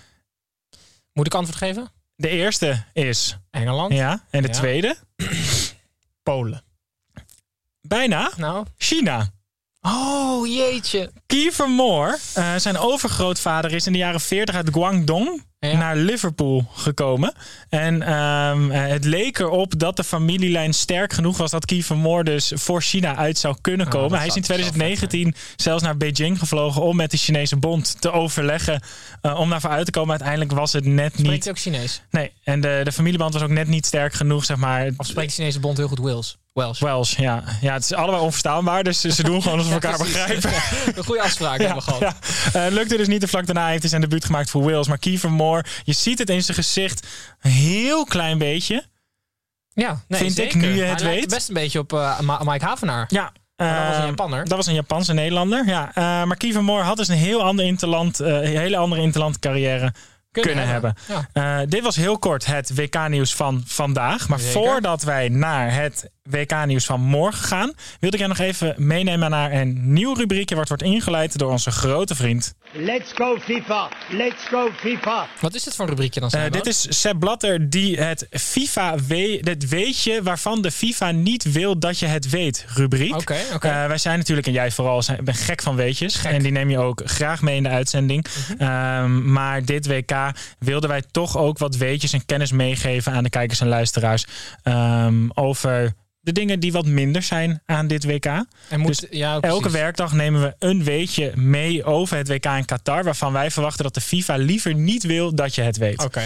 Moet 1.12 1.26
ik 1.26 1.34
antwoord 1.34 1.58
geven? 1.58 1.90
De 2.16 2.28
eerste 2.28 2.84
is 2.92 3.36
Engeland. 3.50 3.92
ja, 3.92 4.22
en 4.30 4.42
de 4.42 4.48
Ja. 4.48 4.54
tweede 4.54 4.96
Polen. 6.22 6.62
bijna 7.80 8.30
Nou. 8.36 8.66
China. 8.78 9.30
Oh, 9.80 10.46
jeetje. 10.46 11.10
Kiefer 11.26 11.70
Moore, 11.70 12.18
eh, 12.34 12.54
zijn 12.56 12.78
overgrootvader 12.78 13.72
is 13.72 13.86
in 13.86 13.92
de 13.92 13.98
jaren 13.98 14.20
40 14.20 14.54
uit 14.54 14.70
Guangdong 14.72 15.42
Ja. 15.70 15.76
naar 15.78 15.96
Liverpool 15.96 16.66
gekomen. 16.74 17.32
En 17.68 18.02
ehm, 18.02 18.70
eh, 18.70 18.86
het 18.86 19.04
leek 19.04 19.38
erop 19.38 19.78
dat 19.78 19.96
de 19.96 20.04
familielijn 20.04 20.72
sterk 20.74 21.12
genoeg 21.12 21.36
was 21.36 21.50
dat 21.50 21.64
Kiefer 21.64 21.96
Moore 21.96 22.24
dus 22.24 22.52
voor 22.54 22.82
China 22.82 23.16
uit 23.16 23.38
zou 23.38 23.56
kunnen 23.60 23.86
Oh, 23.86 23.92
komen. 23.92 24.18
Hij 24.18 24.26
is 24.26 24.36
in 24.36 24.44
zou- 24.44 24.58
dat 24.58 24.66
zou 24.68 24.78
2019 24.80 25.34
zelfs 25.56 25.82
naar 25.82 25.96
Beijing 25.96 26.38
gevlogen 26.38 26.82
om 26.82 26.96
met 26.96 27.10
de 27.10 27.16
Chinese 27.16 27.56
bond 27.56 28.00
te 28.00 28.10
overleggen 28.12 28.80
eh, 29.20 29.38
om 29.40 29.50
daarvoor 29.50 29.70
uit 29.70 29.84
te 29.84 29.90
komen. 29.90 30.10
Uiteindelijk 30.10 30.52
was 30.52 30.72
het 30.72 30.84
net 30.84 31.12
Spreekt 31.12 31.28
niet. 31.30 31.42
hij 31.44 31.52
ook 31.52 31.58
Chinees? 31.58 32.02
Nee, 32.10 32.32
en 32.44 32.60
de, 32.60 32.80
de 32.84 32.92
familieband 32.92 33.32
was 33.32 33.42
ook 33.42 33.48
net 33.50 33.68
niet 33.68 33.86
sterk 33.86 34.12
genoeg, 34.14 34.44
zeg 34.44 34.56
maar. 34.56 34.90
Of 34.96 35.06
spreekt 35.06 35.28
de 35.28 35.34
Chinese 35.34 35.60
bond 35.60 35.76
heel 35.76 35.88
goed 35.88 35.98
Wales? 35.98 36.36
Welsh. 36.52 36.80
Welsh, 36.80 37.16
ja. 37.16 37.42
ja. 37.61 37.73
Het 37.73 37.82
is 37.82 37.92
allebei 37.92 38.23
onverstaanbaar, 38.23 38.85
dus 38.85 39.00
ze 39.00 39.23
doen 39.23 39.42
gewoon 39.42 39.58
alsof 39.58 39.73
we 39.75 39.80
elkaar 39.87 39.99
begrijpen. 39.99 40.50
Een 40.94 41.04
goede 41.04 41.23
afspraak 41.23 41.58
hebben 41.58 41.76
we 41.76 41.82
gehad. 41.82 42.00
Ja. 42.00 42.16
Eh, 42.66 42.73
lukte 42.73 42.96
dus 42.96 43.06
niet. 43.06 43.20
De 43.20 43.28
vlak 43.28 43.46
daarna 43.46 43.66
heeft 43.68 43.80
hij 43.80 43.88
zijn 43.90 44.00
debuut 44.00 44.25
gemaakt 44.25 44.50
voor 44.50 44.62
Wales. 44.62 44.88
Maar 44.88 44.99
Kiefer 44.99 45.32
Moore, 45.32 45.55
je 45.84 45.92
ziet 45.92 46.18
het 46.18 46.30
in 46.30 46.42
zijn 46.42 46.56
gezicht 46.56 47.06
een 47.40 47.50
heel 47.50 48.04
klein 48.04 48.38
beetje. 48.38 48.84
Ja, 49.72 50.00
nee, 50.08 50.20
Vind 50.20 50.38
ik, 50.38 50.54
nu 50.54 50.75
je 50.75 50.82
het 50.82 51.02
weet. 51.02 51.28
best 51.28 51.48
een 51.48 51.54
beetje 51.54 51.78
op 51.78 51.92
eh, 51.92 52.20
Mike 52.44 52.64
Havenaar. 52.64 53.04
Ja. 53.08 53.32
Dat 53.56 53.68
was 53.68 53.96
een 53.96 54.02
eh, 54.02 54.06
Japanner. 54.08 54.44
Dat 54.48 54.56
was 54.56 54.66
een 54.66 54.75
Japanse 54.75 55.12
Nederlander. 55.12 55.66
Ja. 55.66 55.88
Eh, 55.94 56.02
maar 56.25 56.36
Kiefer 56.36 56.64
Moore 56.64 56.82
had 56.82 56.96
dus 56.96 57.08
een 57.08 57.16
heel 57.16 57.42
ander 57.42 57.64
interland, 57.64 58.20
eh, 58.20 58.38
hele 58.38 58.76
andere 58.76 59.02
interland 59.02 59.38
carrière 59.38 59.92
kunnen, 60.43 60.66
hebben. 60.66 60.95
Ja. 61.09 61.28
Eh, 61.33 61.66
dit 61.69 61.83
was 61.83 61.97
heel 61.97 62.19
kort 62.19 62.47
het 62.47 62.75
WK-nieuws 62.75 63.35
van 63.35 63.62
vandaag. 63.66 64.28
Maar 64.28 64.38
Zeker. 64.38 64.52
voordat 64.52 65.02
wij 65.02 65.28
naar 65.28 65.75
het 65.75 66.11
WK-nieuws 66.23 66.85
van 66.87 67.00
morgen 67.00 67.45
gaan, 67.45 67.73
wilde 68.00 68.16
ik 68.16 68.23
jij 68.23 68.28
nog 68.28 68.38
even 68.38 68.75
meenemen 68.76 69.31
naar 69.31 69.52
een 69.52 69.93
nieuw 69.93 70.14
rubriekje 70.14 70.57
wat 70.57 70.69
wordt 70.69 70.83
ingeleid 70.83 71.38
door 71.38 71.50
onze 71.50 71.71
grote 71.71 72.14
vriend. 72.14 72.55
Let's 72.73 73.12
go 73.14 73.38
FIFA! 73.40 73.88
Let's 74.11 74.45
go 74.49 74.71
FIFA! 74.76 75.26
Wat 75.40 75.55
is 75.55 75.62
dit 75.62 75.75
voor 75.75 75.85
een 75.85 75.90
rubriekje 75.90 76.21
dan? 76.21 76.31
Eh, 76.31 76.50
dit 76.50 76.66
is 76.66 77.00
Sepp 77.00 77.21
Blatter 77.21 77.71
die 77.71 78.00
het 78.00 78.26
FIFA 78.31 78.95
we 79.09 79.40
het 79.40 79.69
weetje 79.69 80.23
waarvan 80.23 80.62
de 80.62 80.71
FIFA 80.71 81.11
niet 81.11 81.52
wil 81.52 81.78
dat 81.78 81.99
je 81.99 82.07
het 82.07 82.31
weet 82.31 82.64
rubriek. 82.75 83.14
Oké, 83.14 83.37
oké. 83.55 83.69
Eh, 83.69 83.87
wij 83.87 83.99
zijn 83.99 84.19
natuurlijk, 84.19 84.47
en 84.47 84.52
jij 84.52 84.71
vooral, 84.71 85.02
zijn, 85.02 85.25
ben 85.25 85.35
gek 85.35 85.62
van 85.62 85.76
weetjes. 85.76 86.25
En 86.25 86.43
die 86.43 86.52
neem 86.52 86.71
je 86.71 86.78
ook 86.78 87.02
graag 87.05 87.43
mee 87.43 87.57
in 87.57 87.62
de 87.62 87.69
uitzending. 87.69 88.26
Mhm. 88.49 88.62
Ehm, 88.62 89.33
maar 89.33 89.64
dit 89.64 89.87
WK 89.87 90.25
wilden 90.59 90.88
wij 90.90 91.02
toch 91.11 91.37
ook 91.37 91.59
wat 91.59 91.76
weetjes 91.76 92.12
en 92.12 92.26
kennis 92.26 92.52
meegeven 92.52 93.12
aan 93.12 93.23
de 93.23 93.30
kijkers 93.30 93.61
en 93.61 93.68
luisteraars. 93.68 94.26
ehm, 94.62 95.28
over 95.35 95.92
de 96.21 96.33
dingen 96.33 96.61
die 96.61 96.73
wat 96.73 96.87
minder 96.87 97.23
zijn 97.23 97.62
aan 97.66 97.87
dit 97.87 98.04
WK. 98.04 98.25
en 98.25 98.80
moet, 98.80 99.00
dus 99.00 99.11
ja, 99.18 99.40
Elke 99.40 99.71
werkdag 99.71 100.12
nemen 100.12 100.40
we 100.42 100.54
een 100.59 100.85
weetje 100.85 101.33
mee 101.35 101.85
over 101.85 102.16
het 102.16 102.28
WK 102.28 102.45
in 102.47 102.64
Qatar. 102.64 103.04
Waarvan 103.04 103.33
wij 103.33 103.50
verwachten 103.50 103.85
dat 103.85 103.95
de 103.95 104.00
FIFA 104.00 104.37
liever 104.37 104.75
niet 104.75 105.02
wil 105.02 105.35
dat 105.35 105.54
je 105.54 105.62
het 105.62 105.76
weet. 105.76 106.04
Oké. 106.04 106.23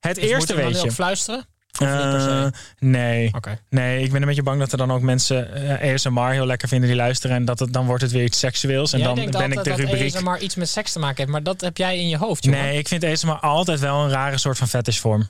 Het 0.00 0.14
Dus 0.14 0.24
eerste 0.24 0.54
we 0.54 0.62
weetje. 0.62 0.92
fluisteren? 0.92 1.46
Eh, 1.78 2.46
nee. 2.78 3.30
Nee, 3.68 4.02
ik 4.02 4.12
ben 4.12 4.20
een 4.20 4.26
beetje 4.26 4.42
bang 4.42 4.60
dat 4.60 4.72
er 4.72 4.78
dan 4.78 4.92
ook 4.92 5.00
mensen 5.00 5.50
ASMR 5.82 6.30
heel 6.30 6.46
lekker 6.46 6.68
vinden 6.68 6.88
die 6.88 6.98
luisteren. 6.98 7.36
En 7.36 7.44
dat 7.44 7.58
het, 7.58 7.72
dan 7.72 7.86
wordt 7.86 8.02
het 8.02 8.12
weer 8.12 8.24
iets 8.24 8.38
seksueels. 8.38 8.92
En 8.92 8.98
Jij 8.98 9.06
dan 9.06 9.14
ben 9.14 9.52
ik 9.52 9.64
de 9.64 9.70
dat 9.70 9.78
rubriek. 9.78 10.14
ASMR 10.14 10.38
iets 10.38 10.54
met 10.54 10.68
seks 10.68 10.92
te 10.92 10.98
maken 10.98 11.16
heeft, 11.16 11.30
maar 11.30 11.42
dat 11.42 11.60
heb 11.60 11.76
jij 11.76 11.98
in 11.98 12.08
je 12.08 12.16
hoofd, 12.16 12.44
jongen. 12.44 12.60
Nee, 12.60 12.78
ik 12.78 12.88
vind 12.88 13.04
ASMR 13.04 13.38
altijd 13.40 13.80
wel 13.80 14.04
een 14.04 14.10
rare 14.10 14.38
soort 14.38 14.58
van 14.58 14.68
fetishvorm. 14.68 15.28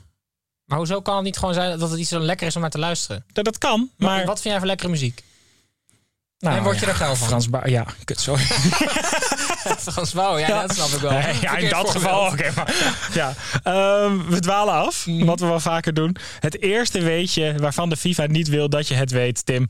Maar 0.65 0.77
hoezo 0.77 1.01
kan 1.01 1.15
het 1.15 1.23
niet 1.23 1.37
gewoon 1.37 1.53
zijn 1.53 1.79
dat 1.79 1.89
het 1.89 1.99
iets 1.99 2.09
zo 2.09 2.19
lekker 2.19 2.47
is 2.47 2.55
om 2.55 2.61
naar 2.61 2.69
te 2.69 2.79
luisteren? 2.79 3.23
Dat, 3.31 3.45
dat 3.45 3.57
kan, 3.57 3.89
Maar 3.97 4.09
maar... 4.09 4.25
wat 4.25 4.41
vind 4.41 4.43
jij 4.43 4.57
van 4.57 4.67
lekkere 4.67 4.89
muziek? 4.89 5.23
Nou, 6.39 6.57
en 6.57 6.63
word 6.63 6.79
je 6.79 6.85
ja, 6.85 6.91
er 6.91 6.97
geil 6.97 7.15
van? 7.15 7.27
Frans 7.27 7.47
ja, 7.65 7.85
kut, 8.03 8.19
sorry. 8.19 8.43
Frans 9.91 10.11
Bauer, 10.13 10.39
ja, 10.39 10.61
dat 10.61 10.75
snap 10.75 10.87
ik 10.89 10.99
wel. 10.99 11.11
Ja, 11.41 11.57
in 11.57 11.69
dat 11.69 11.89
geval 11.89 12.27
oké. 12.31 12.53
ja. 13.13 13.33
Ehm, 13.63 14.17
we 14.29 14.39
dwalen 14.39 14.73
af, 14.73 15.05
Mhm. 15.05 15.25
wat 15.25 15.39
we 15.39 15.45
wel 15.45 15.59
vaker 15.59 15.93
doen. 15.93 16.15
Het 16.39 16.61
eerste 16.61 17.01
weetje 17.01 17.55
waarvan 17.57 17.89
de 17.89 17.97
FIFA 17.97 18.25
niet 18.25 18.47
wil 18.47 18.69
dat 18.69 18.87
je 18.87 18.93
het 18.95 19.11
weet, 19.11 19.45
Tim. 19.45 19.65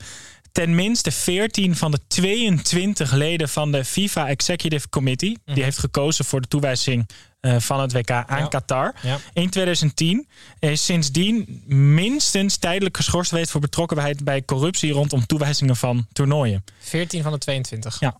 Tenminste 0.52 1.10
14 1.10 1.76
van 1.76 1.90
de 1.90 1.98
22 2.08 3.12
leden 3.12 3.48
van 3.48 3.72
de 3.72 3.84
FIFA 3.84 4.28
Executive 4.28 4.88
Committee... 4.88 5.38
Mhm. 5.44 5.54
die 5.54 5.64
heeft 5.64 5.78
gekozen 5.78 6.24
voor 6.24 6.40
de 6.40 6.48
toewijzing 6.48 7.08
eh, 7.40 7.56
van 7.58 7.80
het 7.80 7.92
WK 7.92 8.10
aan 8.10 8.24
Ja. 8.38 8.46
Qatar. 8.46 8.94
Ja. 9.02 9.18
In 9.32 9.50
2010 9.50 10.28
is 10.58 10.84
sindsdien 10.84 11.62
minstens 11.66 12.56
tijdelijk 12.56 12.96
geschorst 12.96 13.30
geweest... 13.30 13.50
voor 13.50 13.60
betrokkenheid 13.60 14.24
bij 14.24 14.42
corruptie 14.44 14.92
rondom 14.92 15.26
toewijzingen 15.26 15.76
van 15.76 16.06
toernooien. 16.12 16.64
14 16.80 17.22
van 17.22 17.32
de 17.32 17.38
22. 17.38 18.00
Ja. 18.00 18.16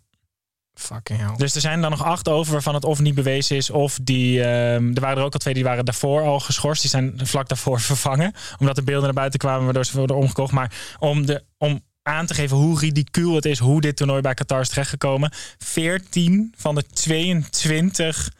Fucking 0.81 1.19
hell. 1.19 1.37
Dus 1.37 1.55
er 1.55 1.61
zijn 1.61 1.81
dan 1.81 1.91
nog 1.91 2.05
acht 2.05 2.29
over 2.29 2.53
waarvan 2.53 2.75
het 2.75 2.85
of 2.85 3.01
niet 3.01 3.15
bewezen 3.15 3.57
is. 3.57 3.71
Of 3.71 3.99
die. 4.03 4.43
ehm, 4.43 4.95
er 4.95 5.01
waren 5.01 5.19
er 5.19 5.25
ook 5.25 5.33
al 5.33 5.39
twee 5.39 5.55
die 5.55 5.65
waren 5.65 5.85
daarvoor 5.85 6.23
al 6.23 6.41
geschorst. 6.41 6.81
Die 6.81 6.91
zijn 6.91 7.21
vlak 7.23 7.49
daarvoor 7.49 7.81
vervangen. 7.91 8.33
Omdat 8.59 8.77
de 8.77 8.83
beelden 8.83 9.05
naar 9.05 9.13
buiten 9.13 9.39
kwamen 9.39 9.65
waardoor 9.65 9.85
ze 9.85 9.97
worden 9.97 10.17
omgekocht. 10.17 10.53
Maar 10.53 10.73
om, 10.99 11.27
de, 11.27 11.45
om 11.59 11.81
aan 12.03 12.27
te 12.27 12.35
geven 12.35 12.57
hoe 12.57 12.79
ridicuul 12.79 13.35
het 13.35 13.45
is 13.45 13.59
hoe 13.59 13.81
dit 13.81 13.97
toernooi 13.97 14.21
bij 14.21 14.35
Qatar 14.35 14.61
is 14.61 14.69
terechtgekomen. 14.69 15.33
14 15.59 16.55
van 16.57 16.75
de 16.75 16.85
22 16.87 18.31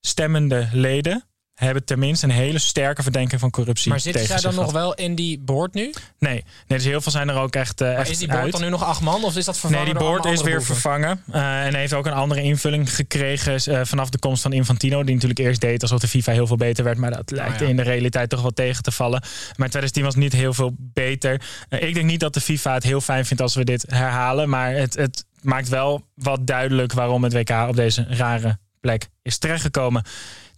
stemmende 0.00 0.68
leden 0.72 1.24
hebben 1.54 1.84
tenminste 1.84 2.26
een 2.26 2.32
hele 2.32 2.58
sterke 2.58 3.02
verdenking 3.02 3.40
van 3.40 3.50
corruptie. 3.50 3.90
Maar 3.90 4.00
zitten 4.00 4.22
tegen 4.22 4.40
zij 4.40 4.50
dan 4.50 4.60
nog 4.60 4.72
wel 4.72 4.94
in 4.94 5.14
die 5.14 5.38
board 5.40 5.74
nu? 5.74 5.82
Nee, 5.82 6.32
nee, 6.32 6.44
dus 6.66 6.84
heel 6.84 7.00
veel 7.00 7.12
zijn 7.12 7.28
er 7.28 7.34
ook 7.36 7.54
echt. 7.54 7.80
eh, 7.80 7.88
Maar 7.88 7.96
echt 7.98 8.10
is 8.10 8.18
die 8.18 8.26
board 8.28 8.40
uit. 8.42 8.52
dan 8.52 8.60
nu 8.60 8.68
nog 8.68 8.84
acht 8.84 9.00
man 9.00 9.24
of 9.24 9.36
is 9.36 9.44
dat 9.44 9.58
vervangen 9.58 9.84
Nee, 9.84 9.94
die 9.94 10.04
board 10.04 10.24
is 10.24 10.42
weer 10.42 10.62
vervangen. 10.62 11.22
eh, 11.32 11.66
en 11.66 11.74
heeft 11.74 11.92
ook 11.92 12.06
een 12.06 12.12
andere 12.12 12.42
invulling 12.42 12.94
gekregen 12.94 13.54
eh, 13.56 13.80
vanaf 13.84 14.10
de 14.10 14.18
komst 14.18 14.42
van 14.42 14.52
Infantino. 14.52 15.02
Die 15.04 15.14
natuurlijk 15.14 15.40
eerst 15.40 15.60
deed 15.60 15.82
alsof 15.82 16.00
de 16.00 16.08
FIFA 16.08 16.32
heel 16.32 16.46
veel 16.46 16.56
beter 16.56 16.84
werd. 16.84 16.98
Maar 16.98 17.10
dat 17.10 17.30
lijkt 17.30 17.54
Oh 17.54 17.60
ja. 17.60 17.66
in 17.66 17.76
de 17.76 17.82
realiteit 17.82 18.28
toch 18.30 18.42
wel 18.42 18.50
tegen 18.50 18.82
te 18.82 18.90
vallen. 18.90 19.20
Maar 19.56 19.68
2010 19.68 20.02
was 20.04 20.14
niet 20.14 20.32
heel 20.32 20.54
veel 20.54 20.74
beter. 20.78 21.42
Ik 21.68 21.94
denk 21.94 22.06
niet 22.06 22.20
dat 22.20 22.34
de 22.34 22.40
FIFA 22.40 22.74
het 22.74 22.82
heel 22.82 23.00
fijn 23.00 23.26
vindt 23.26 23.42
als 23.42 23.54
we 23.54 23.64
dit 23.64 23.84
herhalen. 23.88 24.48
Maar 24.48 24.72
het, 24.74 24.94
het 24.94 25.24
maakt 25.40 25.68
wel 25.68 26.06
wat 26.14 26.46
duidelijk 26.46 26.92
waarom 26.92 27.24
het 27.24 27.32
WK 27.32 27.50
op 27.68 27.76
deze 27.76 28.06
rare 28.08 28.58
plek 28.80 29.08
is 29.22 29.38
terechtgekomen. 29.38 30.04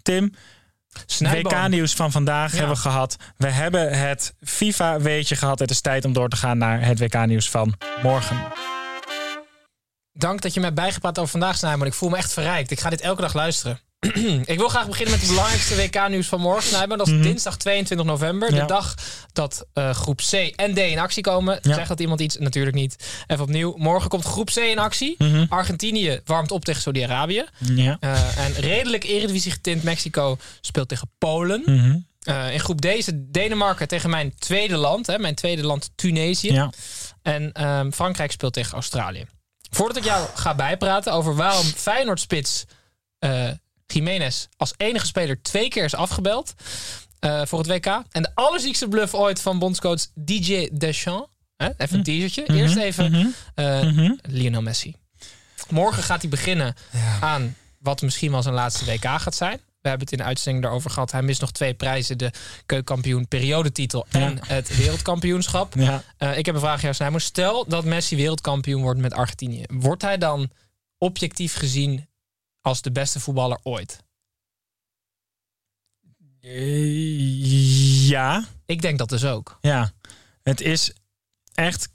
Tim. 0.03 0.33
WK-nieuws 1.19 1.95
van 1.95 2.13
vandaag 2.13 2.51
Ja. 2.53 2.59
hebben 2.59 2.77
we 2.77 2.83
gehad. 2.83 3.17
We 3.37 3.51
hebben 3.51 3.99
het 3.99 4.35
FIFA-weetje 4.41 5.37
gehad. 5.37 5.59
Het 5.59 5.71
is 5.71 5.81
tijd 5.81 6.05
om 6.05 6.13
door 6.13 6.29
te 6.29 6.37
gaan 6.37 6.59
naar 6.59 6.85
het 6.87 6.99
WK-nieuws 6.99 7.51
van 7.51 7.75
morgen. 8.03 8.43
Dank 10.13 10.41
dat 10.41 10.55
je 10.55 10.61
mij 10.61 10.69
hebt 10.69 10.81
bijgepraat 10.81 11.19
over 11.19 11.31
vandaag, 11.31 11.57
Snijboom. 11.57 11.87
Ik 11.87 11.95
voel 11.95 12.09
me 12.09 12.17
echt 12.17 12.33
verrijkt. 12.33 12.71
Ik 12.71 12.81
ga 12.81 12.91
dit 12.91 13.01
elke 13.01 13.21
dag 13.21 13.35
luisteren. 13.35 13.81
ik 14.55 14.59
wil 14.59 14.69
graag 14.69 14.87
beginnen 14.87 15.11
met 15.11 15.21
het 15.21 15.31
belangrijkste 15.31 15.77
WK-nieuws 15.77 16.27
van 16.27 16.41
morgen, 16.41 16.63
Snijboom. 16.63 16.99
Dat 16.99 17.09
is 17.09 17.23
dinsdag 17.23 17.57
22 17.57 18.07
november. 18.07 18.49
Mhm. 18.49 18.57
Ja. 18.57 18.63
De 18.63 18.73
dag 18.73 18.95
dat 19.33 19.67
eh, 19.73 19.91
groep 19.91 20.21
C 20.31 20.33
en 20.33 20.75
D 20.75 20.79
in 20.79 20.99
actie 20.99 21.23
komen. 21.23 21.59
Ja. 21.63 21.75
Zegt 21.75 21.89
dat 21.89 22.01
iemand 22.01 22.21
iets? 22.21 22.39
Natuurlijk 22.39 22.77
niet. 22.77 22.97
Even 23.27 23.45
opnieuw. 23.45 23.75
Morgen 23.77 24.09
komt 24.09 24.25
groep 24.25 24.51
C 24.51 24.57
in 24.57 24.79
actie. 24.79 25.15
Mhm. 25.19 25.45
Argentinië 25.49 26.21
warmt 26.25 26.51
op 26.51 26.65
tegen 26.65 26.83
Saudi-Arabië. 26.83 27.45
Ja. 27.59 27.97
Eh, 28.01 28.39
en 28.39 28.53
redelijk 28.53 29.05
eredivisie 29.05 29.53
getint 29.53 29.83
Mexico 29.83 30.37
speelt 30.61 30.89
tegen 30.89 31.11
Polen. 31.19 31.63
Mhm. 31.65 31.99
Eh, 32.23 32.53
in 32.53 32.61
groep 32.61 32.81
D 32.81 32.85
is 32.85 33.07
het 33.07 33.33
Denemarken 33.33 33.89
tegen 33.89 34.11
mijn 34.11 34.35
tweede 34.39 34.77
land. 34.77 35.07
Hè, 35.07 35.19
mijn 35.19 35.35
tweede 35.35 35.63
land 35.67 35.91
Tunesië. 35.95 36.53
Ja. 36.53 36.71
En 37.23 37.53
ehm, 37.53 37.91
Frankrijk 37.91 38.33
speelt 38.33 38.53
tegen 38.53 38.73
Australië. 38.73 39.27
Voordat 39.71 39.97
ik 39.97 40.05
jou 40.05 40.27
ga 40.35 40.55
bijpraten 40.55 41.13
over 41.13 41.35
waarom 41.35 41.65
Feyenoord-spits 41.65 42.65
Jiménez 43.87 44.47
als 44.57 44.75
enige 44.77 45.07
speler 45.07 45.43
twee 45.43 45.69
keer 45.69 45.85
is 45.85 45.95
afgebeld 45.95 46.55
eh, 47.19 47.43
voor 47.45 47.59
het 47.59 47.69
WK. 47.69 47.87
En 47.87 48.23
de 48.23 48.31
allerziekste 48.35 48.89
bluff 48.89 49.15
ooit 49.15 49.41
van 49.41 49.59
bondscoach 49.59 50.07
DJ 50.15 50.69
Deschamps. 50.73 51.33
Hè, 51.57 51.69
even 51.77 51.99
een 51.99 52.05
teasertje. 52.05 52.47
Eerst 52.47 52.77
even 52.77 53.35
eh, 53.55 54.11
Lionel 54.23 54.63
Messi. 54.63 54.95
Morgen 55.71 56.03
gaat 56.03 56.21
hij 56.21 56.31
beginnen 56.31 56.75
aan 57.21 57.57
wat 57.79 58.03
misschien 58.03 58.31
wel 58.31 58.43
zijn 58.43 58.55
laatste 58.55 58.85
WK 58.85 59.05
gaat 59.05 59.35
zijn. 59.35 59.61
We 59.85 59.91
hebben 59.91 60.09
het 60.09 60.19
in 60.19 60.23
de 60.23 60.29
uitzending 60.29 60.65
daarover 60.65 60.91
gehad. 60.91 61.13
Hij 61.13 61.23
mist 61.23 61.41
nog 61.41 61.53
twee 61.53 61.75
prijzen. 61.75 62.19
De 62.19 62.31
keukenkampioen 62.67 63.29
periodetitel 63.29 64.07
en 64.11 64.39
het 64.47 64.77
wereldkampioenschap. 64.77 65.75
Ja. 65.75 66.03
Eh, 66.17 66.39
ik 66.39 66.47
heb 66.47 66.55
een 66.55 66.61
vraag 66.61 66.75
aan 66.75 66.81
jou, 66.81 66.95
Snijmo. 66.95 67.19
Stel 67.19 67.65
dat 67.69 67.85
Messi 67.85 68.17
wereldkampioen 68.17 68.83
wordt 68.83 69.01
met 69.01 69.13
Argentinië. 69.13 69.65
Wordt 69.67 70.03
hij 70.03 70.19
dan 70.19 70.51
objectief 70.99 71.55
gezien 71.55 72.07
als 72.65 72.83
de 72.83 72.93
beste 72.93 73.21
voetballer 73.21 73.59
ooit? 73.63 74.03
Eh, 76.41 78.09
ja. 78.09 78.45
Ik 78.67 78.83
denk 78.83 78.99
dat 78.99 79.09
dus 79.09 79.25
ook. 79.25 79.59
Ja. 79.61 79.93
Het 80.43 80.61
is 80.61 80.93
echt 81.55 81.89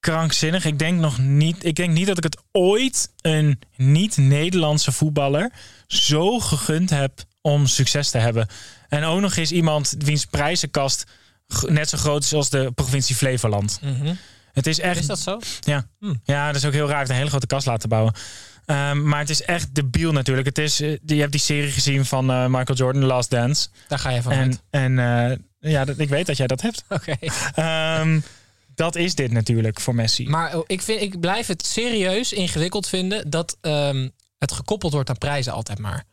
krankzinnig. 0.00 0.64
Ik 0.64 0.78
denk 0.78 1.00
nog 1.00 1.18
niet. 1.18 1.64
Ik 1.64 1.74
denk 1.74 1.92
niet 1.92 2.06
dat 2.06 2.16
ik 2.16 2.22
het 2.24 2.42
ooit 2.52 3.12
een 3.20 3.58
niet-Nederlandse 3.76 4.92
voetballer 4.92 5.52
zo 5.86 6.40
gegund 6.40 6.90
heb 6.90 7.24
om 7.40 7.66
succes 7.66 8.10
te 8.10 8.18
hebben. 8.18 8.48
En 8.88 9.04
ook 9.04 9.20
nog 9.20 9.36
eens 9.36 9.52
iemand 9.52 9.94
wiens 9.98 10.26
prijzenkast 10.26 11.04
net 11.66 11.88
zo 11.88 11.98
groot 11.98 12.22
is 12.22 12.32
als 12.32 12.50
de 12.50 12.72
provincie 12.74 13.16
Flevoland. 13.16 13.80
Het 14.52 14.66
is 14.66 14.80
echt. 14.80 15.00
Is 15.00 15.06
dat 15.06 15.18
zo? 15.18 15.38
Ja. 15.60 15.86
Hm. 15.98 16.14
ja, 16.24 16.46
dat 16.46 16.56
is 16.56 16.64
ook 16.64 16.72
heel 16.72 16.88
raar. 16.88 17.08
Een 17.08 17.16
hele 17.16 17.28
grote 17.28 17.46
kast 17.46 17.66
laten 17.66 17.88
bouwen. 17.88 18.14
Ehm, 18.64 19.08
maar 19.08 19.18
het 19.18 19.30
is 19.30 19.42
echt 19.42 19.74
debiel 19.74 20.12
natuurlijk. 20.12 20.46
Het 20.46 20.58
is, 20.58 20.80
eh, 20.80 20.96
je 21.06 21.14
hebt 21.20 21.32
die 21.32 21.40
serie 21.40 21.70
gezien 21.70 22.04
van 22.04 22.30
eh, 22.30 22.46
Michael 22.46 22.78
Jordan, 22.78 23.00
The 23.00 23.06
Last 23.06 23.30
Dance. 23.30 23.68
Daar 23.88 23.98
ga 23.98 24.10
je 24.10 24.22
van 24.22 24.32
En, 24.32 24.38
uit. 24.38 24.62
en 24.70 24.98
eh, 24.98 25.70
ja, 25.72 25.84
dat, 25.84 25.98
ik 25.98 26.08
weet 26.08 26.26
dat 26.26 26.36
jij 26.36 26.46
dat 26.46 26.60
hebt. 26.60 26.84
Oké. 26.88 27.16
Ehm, 27.54 28.20
dat 28.74 28.96
is 28.96 29.14
dit 29.14 29.32
natuurlijk 29.32 29.80
voor 29.80 29.94
Messi. 29.94 30.28
Maar 30.28 30.56
oh, 30.56 30.64
ik, 30.66 30.82
vind, 30.82 31.00
ik 31.00 31.20
blijf 31.20 31.46
het 31.46 31.66
serieus 31.66 32.32
ingewikkeld 32.32 32.88
vinden 32.88 33.30
dat 33.30 33.56
ehm, 33.60 34.08
het 34.38 34.52
gekoppeld 34.52 34.92
wordt 34.92 35.08
aan 35.10 35.18
prijzen 35.18 35.52
altijd 35.52 35.78
maar. 35.78 36.04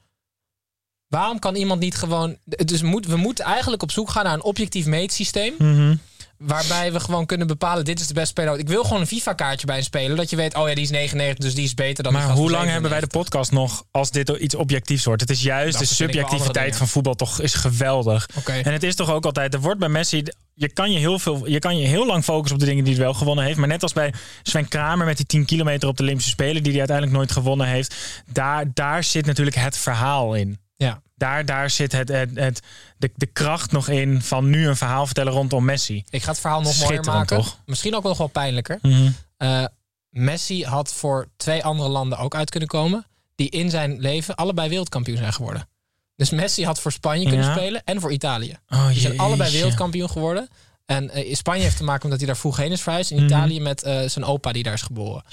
Waarom 1.07 1.39
kan 1.39 1.55
iemand 1.55 1.79
niet 1.79 1.95
gewoon... 1.95 2.37
Dus 2.45 2.81
moet, 2.81 3.05
we 3.05 3.15
moeten 3.15 3.45
eigenlijk 3.45 3.83
op 3.83 3.91
zoek 3.91 4.09
gaan 4.09 4.23
naar 4.23 4.33
een 4.33 4.43
objectief 4.43 4.85
meetsysteem. 4.85 5.53
Mhm. 5.57 5.95
Waarbij 6.39 6.91
we 6.91 6.99
gewoon 6.99 7.25
kunnen 7.25 7.47
bepalen, 7.47 7.85
dit 7.85 7.99
is 7.99 8.07
de 8.07 8.13
beste 8.13 8.29
speler. 8.29 8.59
Ik 8.59 8.67
wil 8.67 8.83
gewoon 8.83 9.01
een 9.01 9.07
FIFA-kaartje 9.07 9.65
bij 9.65 9.77
een 9.77 9.83
speler. 9.83 10.17
Dat 10.17 10.29
je 10.29 10.35
weet, 10.35 10.55
oh 10.55 10.67
ja, 10.67 10.73
die 10.75 10.83
is 10.83 10.89
99, 10.89 11.45
dus 11.45 11.55
die 11.55 11.63
is 11.63 11.73
beter 11.73 12.03
dan 12.03 12.13
Maar 12.13 12.29
hoe 12.29 12.51
lang 12.51 12.69
hebben 12.69 12.89
wij 12.89 12.99
de 12.99 13.07
97. 13.11 13.19
podcast 13.19 13.51
nog 13.51 13.83
als 13.91 14.11
dit 14.11 14.29
iets 14.29 14.55
objectiefs 14.55 15.05
wordt? 15.05 15.21
Het 15.21 15.29
is 15.29 15.41
juist 15.41 15.79
Dat 15.79 15.87
de 15.87 15.95
subjectiviteit 15.95 16.77
van 16.77 16.87
voetbal 16.87 17.15
toch 17.15 17.41
is 17.41 17.53
geweldig. 17.53 18.29
En 18.45 18.73
het 18.73 18.83
is 18.83 18.95
toch 18.95 19.11
ook 19.11 19.25
altijd, 19.25 19.53
er 19.53 19.59
wordt 19.59 19.79
bij 19.79 19.89
Messi, 19.89 20.23
je 20.53 20.73
kan 20.73 20.91
je 20.91 20.99
heel 20.99 21.19
veel, 21.19 21.47
je 21.47 21.59
kan 21.59 21.77
je 21.77 21.87
heel 21.87 22.05
lang 22.05 22.23
focussen 22.23 22.53
op 22.53 22.59
de 22.59 22.69
dingen 22.69 22.83
die 22.83 22.93
hij 22.93 23.03
wel 23.03 23.13
gewonnen 23.13 23.45
heeft. 23.45 23.57
Maar 23.57 23.67
net 23.67 23.83
als 23.83 23.93
bij 23.93 24.13
Sven 24.43 24.67
Kramer 24.67 25.05
met 25.05 25.17
die 25.17 25.25
10 25.25 25.45
kilometer 25.45 25.89
op 25.89 25.97
de 25.97 26.03
Olympische 26.03 26.31
Spelen, 26.31 26.63
die 26.63 26.71
hij 26.71 26.79
uiteindelijk 26.79 27.17
nooit 27.17 27.31
gewonnen 27.31 27.67
heeft. 27.67 27.95
Daar, 28.31 28.65
daar 28.73 29.03
zit 29.03 29.25
natuurlijk 29.25 29.57
het 29.57 29.77
verhaal 29.77 30.33
in. 30.33 30.59
Ja. 30.85 31.01
Daar, 31.15 31.45
daar 31.45 31.69
zit 31.69 31.91
het, 31.91 32.07
het, 32.09 32.29
het, 32.33 32.59
de, 32.97 33.11
de 33.15 33.25
kracht 33.25 33.71
nog 33.71 33.87
in 33.87 34.21
van 34.21 34.49
nu 34.49 34.67
een 34.67 34.75
verhaal 34.77 35.05
vertellen 35.05 35.33
rondom 35.33 35.65
Messi. 35.65 36.03
Ik 36.09 36.23
ga 36.23 36.29
het 36.31 36.39
verhaal 36.39 36.61
nog 36.61 36.79
mooier 36.79 37.03
maken. 37.03 37.37
toch? 37.37 37.59
Misschien 37.65 37.95
ook 37.95 38.03
nog 38.03 38.17
wel 38.17 38.27
pijnlijker. 38.27 38.79
Mhm. 38.81 39.09
Eh, 39.37 39.63
Messi 40.09 40.65
had 40.65 40.93
voor 40.93 41.27
twee 41.37 41.63
andere 41.63 41.89
landen 41.89 42.17
ook 42.17 42.35
uit 42.35 42.49
kunnen 42.49 42.69
komen. 42.69 43.05
Die 43.35 43.49
in 43.49 43.69
zijn 43.69 43.99
leven 43.99 44.35
allebei 44.35 44.69
wereldkampioen 44.69 45.17
zijn 45.17 45.33
geworden. 45.33 45.67
Dus 46.15 46.29
Messi 46.29 46.65
had 46.65 46.79
voor 46.79 46.91
Spanje 46.91 47.27
kunnen 47.27 47.45
Ja. 47.45 47.51
spelen 47.55 47.81
en 47.85 47.99
voor 48.01 48.11
Italië. 48.11 48.57
Oh, 48.69 48.87
Die 48.87 48.99
zijn 48.99 49.19
allebei 49.19 49.51
wereldkampioen 49.51 50.09
geworden. 50.09 50.49
En 50.85 51.09
eh, 51.09 51.35
Spanje 51.35 51.61
heeft 51.63 51.77
te 51.77 51.83
maken 51.83 52.03
omdat 52.03 52.17
hij 52.19 52.27
daar 52.27 52.37
vroeg 52.37 52.57
heen 52.57 52.71
is 52.71 52.81
verhuisd. 52.81 53.11
In 53.11 53.17
Mhm. 53.17 53.25
Italië 53.25 53.59
met 53.61 53.83
eh, 53.83 54.07
zijn 54.07 54.25
opa 54.25 54.51
die 54.51 54.63
daar 54.63 54.73
is 54.73 54.81
geboren. 54.81 55.23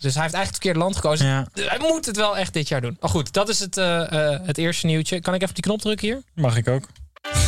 Dus 0.00 0.14
hij 0.14 0.22
heeft 0.22 0.34
eigenlijk 0.34 0.44
het 0.44 0.54
verkeerde 0.54 0.78
land 0.78 0.94
gekozen. 0.96 1.26
Ja, 1.26 1.46
hij 1.54 1.78
moet 1.78 2.06
het 2.06 2.16
wel 2.16 2.36
echt 2.36 2.52
dit 2.52 2.68
jaar 2.68 2.80
doen. 2.80 2.96
Maar 3.00 3.10
goed, 3.10 3.32
dat 3.32 3.48
is 3.48 3.58
het, 3.60 3.76
eh, 3.76 4.32
eh, 4.34 4.40
het 4.46 4.58
eerste 4.58 4.86
nieuwtje. 4.86 5.20
Kan 5.20 5.34
ik 5.34 5.42
even 5.42 5.54
die 5.54 5.62
knop 5.62 5.80
drukken 5.80 6.06
hier? 6.08 6.22
mag 6.34 6.56
ik 6.56 6.68
ook. 6.68 6.84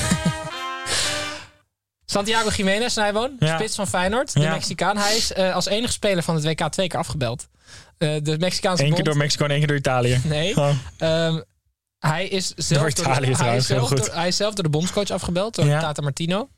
Santiago 2.04 2.48
Jiménez, 2.50 2.94
Nijwoon, 2.96 3.36
Ja. 3.38 3.54
spits 3.56 3.74
van 3.74 3.86
Feyenoord, 3.86 4.32
de 4.32 4.40
Ja. 4.40 4.50
Mexicaan. 4.52 4.96
Hij 4.96 5.16
is 5.16 5.32
eh, 5.32 5.54
als 5.54 5.66
enige 5.66 5.92
speler 5.92 6.22
van 6.22 6.34
het 6.34 6.44
WK 6.44 6.68
twee 6.68 6.86
keer 6.88 6.98
afgebeld. 6.98 7.48
De 7.98 8.36
Mexicaanse 8.38 8.82
Eén 8.82 8.88
keer 8.88 8.96
bond- 8.96 9.04
door 9.04 9.16
Mexico 9.16 9.44
en 9.44 9.50
één 9.50 9.58
keer 9.58 9.68
door 9.68 9.76
Italië. 9.76 10.20
Nee. 10.24 10.56
Oh. 10.56 10.70
Ehm, 10.98 11.40
hij 11.98 12.28
is 12.28 12.52
zelf 12.56 12.80
Door 12.80 12.88
Italië 13.06 13.30
de, 13.32 13.36
hij, 13.44 13.56
is 13.56 13.66
zelf 13.66 13.88
door, 13.88 14.08
hij 14.14 14.28
is 14.28 14.36
zelf 14.36 14.54
door 14.54 14.64
de 14.64 14.70
bondscoach 14.70 15.10
afgebeld, 15.10 15.54
door. 15.54 15.66
Tata 15.66 16.02
Martino. 16.02 16.48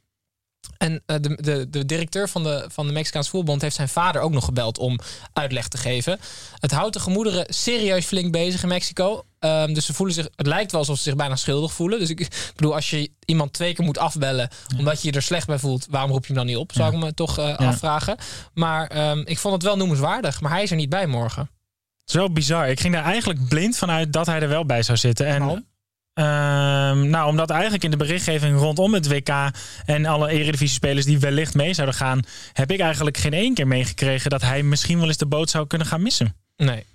En 0.78 1.02
eh, 1.06 1.16
de, 1.20 1.38
de, 1.42 1.70
de 1.70 1.84
directeur 1.84 2.28
van 2.28 2.42
de, 2.42 2.66
van 2.68 2.86
de 2.86 2.92
Mexicaanse 2.92 3.30
voetbalbond 3.30 3.62
heeft 3.62 3.76
zijn 3.76 3.88
vader 3.88 4.20
ook 4.20 4.32
nog 4.32 4.44
gebeld 4.44 4.78
om 4.78 4.98
uitleg 5.32 5.68
te 5.68 5.78
geven. 5.78 6.18
Het 6.58 6.70
houdt 6.70 6.94
de 6.94 7.00
gemoederen 7.00 7.44
serieus 7.48 8.06
flink 8.06 8.32
bezig 8.32 8.62
in 8.62 8.68
Mexico. 8.68 9.24
Ehm, 9.38 9.72
dus 9.72 9.86
ze 9.86 9.94
voelen 9.94 10.14
zich, 10.14 10.28
het 10.36 10.46
lijkt 10.46 10.70
wel 10.70 10.80
alsof 10.80 10.96
ze 10.96 11.02
zich 11.02 11.16
bijna 11.16 11.36
schuldig 11.36 11.72
voelen. 11.72 11.98
Dus 11.98 12.10
ik 12.10 12.52
bedoel, 12.54 12.74
als 12.74 12.90
je 12.90 13.10
iemand 13.24 13.52
twee 13.52 13.74
keer 13.74 13.84
moet 13.84 13.98
afbellen 13.98 14.48
omdat 14.78 15.02
je 15.02 15.08
je 15.08 15.16
er 15.16 15.22
slecht 15.22 15.46
bij 15.46 15.58
voelt, 15.58 15.86
waarom 15.90 16.10
roep 16.10 16.26
je 16.26 16.26
hem 16.26 16.36
dan 16.36 16.46
niet 16.46 16.56
op? 16.56 16.72
Zou 16.72 16.94
ik 16.94 16.98
me 16.98 17.14
toch 17.14 17.38
eh, 17.38 17.56
afvragen. 17.56 18.16
Maar 18.54 18.86
ehm, 18.86 19.22
ik 19.24 19.38
vond 19.38 19.54
het 19.54 19.62
wel 19.62 19.76
noemenswaardig. 19.76 20.40
Maar 20.40 20.50
hij 20.50 20.62
is 20.62 20.70
er 20.70 20.76
niet 20.76 20.88
bij 20.88 21.06
morgen. 21.06 21.42
Het 21.42 22.14
is 22.14 22.14
wel 22.14 22.32
bizar. 22.32 22.68
Ik 22.68 22.80
ging 22.80 22.94
daar 22.94 23.04
eigenlijk 23.04 23.48
blind 23.48 23.76
vanuit 23.76 24.12
dat 24.12 24.26
hij 24.26 24.40
er 24.40 24.48
wel 24.48 24.66
bij 24.66 24.82
zou 24.82 24.98
zitten. 24.98 25.26
En 25.26 25.66
Ehm, 26.14 27.10
nou, 27.10 27.28
omdat 27.28 27.50
eigenlijk 27.50 27.84
in 27.84 27.90
de 27.90 27.96
berichtgeving 27.96 28.58
rondom 28.58 28.94
het 28.94 29.08
WK 29.08 29.50
en 29.84 30.06
alle 30.06 30.30
Eredivisie-spelers 30.30 31.06
die 31.06 31.18
wellicht 31.18 31.54
mee 31.54 31.74
zouden 31.74 31.96
gaan, 31.96 32.22
heb 32.52 32.70
ik 32.70 32.80
eigenlijk 32.80 33.16
geen 33.16 33.32
één 33.32 33.54
keer 33.54 33.66
meegekregen 33.66 34.30
dat 34.30 34.42
hij 34.42 34.62
misschien 34.62 34.98
wel 34.98 35.08
eens 35.08 35.16
de 35.16 35.26
boot 35.26 35.50
zou 35.50 35.66
kunnen 35.66 35.86
gaan 35.86 36.02
missen. 36.02 36.36
Nee. 36.56 36.86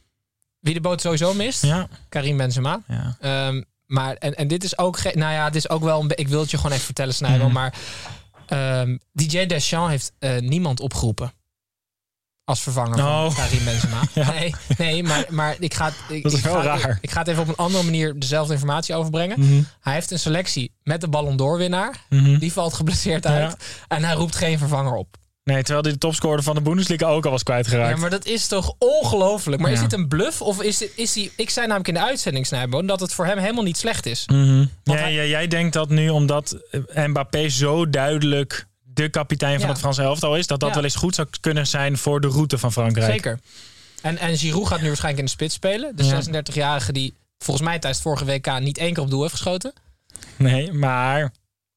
Wie 0.60 0.74
de 0.74 0.82
boot 0.82 1.02
sowieso 1.02 1.34
mist? 1.34 1.66
Ja, 1.66 1.88
Karim 2.10 2.38
Benzema. 2.38 2.82
ja. 2.88 3.18
Ehm, 3.20 3.62
maar 3.86 4.16
en, 4.16 4.36
en 4.36 4.48
dit 4.48 4.64
is 4.64 4.78
ook. 4.78 5.04
Nou 5.04 5.34
ja, 5.34 5.46
het 5.46 5.56
is 5.56 5.70
ook 5.70 5.84
wel. 5.84 6.02
Een, 6.02 6.12
ik 6.16 6.28
wil 6.28 6.40
het 6.40 6.52
je 6.52 6.58
gewoon 6.58 6.72
even 6.72 6.86
vertellen, 6.86 7.14
Snijboom. 7.14 7.52
Mhm. 7.52 7.54
Maar 7.54 7.74
ehm, 8.46 8.98
DJ 9.12 9.46
Deschamps 9.46 9.90
heeft 9.90 10.12
eh, 10.20 10.38
niemand 10.38 10.80
opgeroepen. 10.80 11.32
Als 12.50 12.62
vervanger 12.62 12.98
van 12.98 13.08
Oh. 13.08 13.36
Karim 13.36 13.63
Benzema. 13.65 14.01
Ja. 14.13 14.32
Nee, 14.32 14.53
nee 14.77 15.03
maar, 15.03 15.25
maar 15.29 15.56
ik, 15.60 15.74
ga, 15.74 15.91
ik, 16.10 16.24
Dat 16.24 16.32
is 16.34 16.39
ik 16.39 16.46
wel 16.46 16.62
ga, 16.62 16.74
het- 16.74 16.84
raar. 16.84 16.98
Ik 17.01 17.12
ga 17.12 17.20
het 17.20 17.27
even 17.27 17.41
op 17.41 17.48
een 17.48 17.56
andere 17.56 17.84
manier 17.84 18.20
dezelfde 18.20 18.53
informatie 18.53 18.96
overbrengen. 18.96 19.39
Mhm. 19.39 19.62
Hij 19.82 19.94
heeft 19.94 20.12
een 20.12 20.20
selectie 20.20 20.72
met 20.84 21.01
de 21.01 21.08
Ballon 21.08 21.38
d'Or 21.38 21.58
winnaar. 21.58 21.96
Mhm. 22.10 22.38
Die 22.38 22.53
valt 22.53 22.74
geblesseerd 22.74 23.25
uit. 23.27 23.56
En 23.88 24.03
hij 24.03 24.13
roept 24.15 24.36
geen 24.36 24.58
vervanger 24.58 24.94
op. 24.94 25.18
Nee, 25.44 25.58
terwijl 25.63 25.84
hij 25.84 25.91
de 25.91 25.98
topscorer 25.98 26.44
van 26.44 26.56
de 26.56 26.62
Bundesliga 26.62 27.06
ook 27.08 27.25
al 27.25 27.32
was 27.32 27.44
kwijtgeraakt. 27.44 27.94
Ja, 27.96 28.01
maar 28.01 28.10
dat 28.10 28.25
is 28.25 28.48
toch 28.48 28.74
ongelooflijk. 28.77 29.62
Maar 29.62 29.72
is 29.72 29.79
dit 29.79 29.94
een 29.94 30.08
bluff? 30.08 30.41
Of 30.41 30.62
is, 30.62 30.77
dit, 30.77 30.91
is 30.96 31.15
hij... 31.15 31.32
Ik 31.36 31.50
zei 31.50 31.65
namelijk 31.68 31.88
in 31.88 31.94
de 31.94 32.03
uitzending, 32.06 32.48
Snijboon, 32.48 32.86
dat 32.86 33.00
het 33.00 33.13
voor 33.13 33.25
hem 33.25 33.38
helemaal 33.38 33.63
niet 33.63 33.77
slecht 33.77 34.06
is. 34.06 34.25
Hij- 34.84 35.13
ja, 35.13 35.24
jij 35.24 35.48
denkt 35.48 35.74
dat 35.74 35.89
nu 35.89 36.10
omdat 36.10 36.58
Mbappé 36.94 37.50
zo 37.50 37.89
duidelijk 37.89 38.65
de 39.03 39.10
kapitein 39.10 39.53
van 39.56 39.62
Ja. 39.65 39.70
het 39.70 39.79
Franse 39.79 40.01
elftal 40.01 40.36
is, 40.38 40.48
dat 40.48 40.60
dat 40.60 40.70
Ja. 40.70 40.75
wel 40.75 40.84
eens 40.84 40.96
goed 40.96 41.15
zou 41.15 41.27
kunnen 41.41 41.68
zijn 41.68 41.98
voor 41.98 42.22
de 42.22 42.27
route 42.27 42.58
van 42.58 42.72
Frankrijk. 42.72 43.12
Zeker. 43.12 43.39
En, 44.01 44.18
en 44.18 44.38
Giroud 44.38 44.68
gaat 44.68 44.82
nu 44.82 44.88
waarschijnlijk 44.88 45.20
in 45.20 45.25
de 45.25 45.32
spits 45.32 45.56
spelen. 45.56 45.96
De 45.96 46.03
Ja. 46.06 46.22
36-jarige 46.22 46.91
die 46.91 47.13
volgens 47.38 47.68
mij 47.68 47.79
tijdens 47.79 48.03
het 48.03 48.13
vorige 48.13 48.25
WK 48.25 48.60
niet 48.60 48.77
één 48.77 48.94
keer 48.94 49.03
op 49.03 49.10
doel 49.10 49.22
heeft 49.22 49.34
geschoten. 49.34 49.74
Nee, 50.36 50.74
maar 50.74 51.32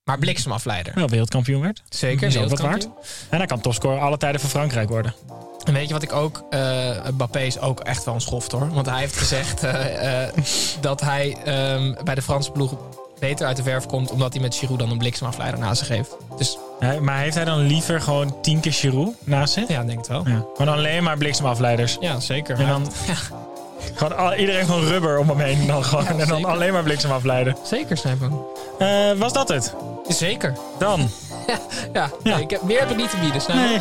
Maar 0.05 0.19
bliksemafleider. 0.19 0.95
wel 0.95 1.09
wereldkampioen 1.09 1.61
werd. 1.63 1.83
Zeker, 1.89 2.27
Is 2.27 2.35
wat 2.35 2.43
wereldkampioen. 2.49 2.93
En 3.29 3.37
hij 3.39 3.47
kan 3.47 3.61
topscorer 3.61 4.01
alle 4.01 4.17
tijden 4.17 4.41
van 4.41 4.51
Frankrijk 4.51 4.89
worden. 4.89 5.15
En 5.65 5.73
weet 5.73 5.87
je 5.87 5.93
wat 5.93 6.03
ik 6.03 6.13
ook... 6.13 6.45
eh 6.51 7.09
Mbappé 7.11 7.41
is 7.41 7.59
ook 7.59 7.81
echt 7.81 8.05
wel 8.05 8.15
een 8.15 8.21
schoft 8.21 8.53
hoor. 8.53 8.69
Want 8.75 8.87
hij 8.87 8.99
heeft 8.99 9.17
gezegd 9.17 9.63
eh, 9.65 10.23
eh, 10.27 10.35
dat 10.81 11.01
hij 11.01 11.37
ehm, 11.45 11.95
bij 12.05 12.15
de 12.15 12.23
Franse 12.23 12.51
ploeg 12.51 12.77
beter 13.19 13.47
uit 13.47 13.57
de 13.57 13.63
verf 13.63 13.87
komt... 13.87 14.11
omdat 14.11 14.33
hij 14.33 14.43
met 14.43 14.55
Giroud 14.55 14.79
dan 14.79 14.91
een 14.91 14.99
bliksemafleider 14.99 15.61
naast 15.61 15.79
zich 15.79 15.89
heeft. 15.89 16.11
Dus 16.39 16.59
Maar 17.01 17.19
heeft 17.19 17.35
hij 17.35 17.45
dan 17.45 17.59
liever 17.59 18.01
gewoon 18.01 18.41
tien 18.41 18.61
keer 18.61 18.73
Giroud 18.73 19.15
naast 19.25 19.53
zich? 19.53 19.69
ja, 19.69 19.83
denk 19.85 19.99
het 19.99 20.09
wel. 20.09 20.23
Ja. 20.27 20.45
Dan 20.57 20.69
alleen 20.69 21.03
maar 21.03 21.17
bliksemafleiders. 21.19 21.97
Ja, 22.01 22.21
zeker. 22.21 22.59
En 22.61 22.67
dan 22.69 22.93
gewoon 23.95 24.17
al- 24.17 24.35
iedereen 24.35 24.65
gewoon 24.65 24.85
rubber 24.85 25.19
om 25.19 25.29
hem 25.29 25.39
heen. 25.39 25.67
Dan 25.67 25.85
gewoon, 25.85 26.07
en 26.21 26.29
dan 26.29 26.45
alleen 26.45 26.73
maar 26.73 26.83
bliksemafleiden. 26.83 27.57
Zeker, 27.63 27.97
Snijboom. 27.97 28.47
Eh 28.79 28.89
was 29.17 29.33
dat 29.33 29.49
het? 29.49 29.75
Zeker. 30.09 30.57
Dan. 30.79 31.01
Ja, 31.47 31.59
Ja. 31.93 32.11
nee, 32.35 32.43
ik 32.43 32.51
heb, 32.51 32.63
meer 32.63 32.79
heb 32.81 32.91
ik 32.91 32.97
niet 32.97 33.11
te 33.11 33.17
bieden. 33.17 33.41
Snijboom. 33.41 33.67
Nee. 33.69 33.81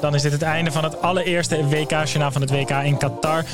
Dan 0.00 0.14
is 0.14 0.22
dit 0.22 0.32
het 0.32 0.42
einde 0.42 0.72
van 0.72 0.84
het 0.84 1.02
allereerste 1.02 1.68
WK-journaal 1.68 2.30
van 2.30 2.40
het 2.40 2.50
WK 2.50 2.70
in 2.70 2.96
Qatar. 2.96 3.44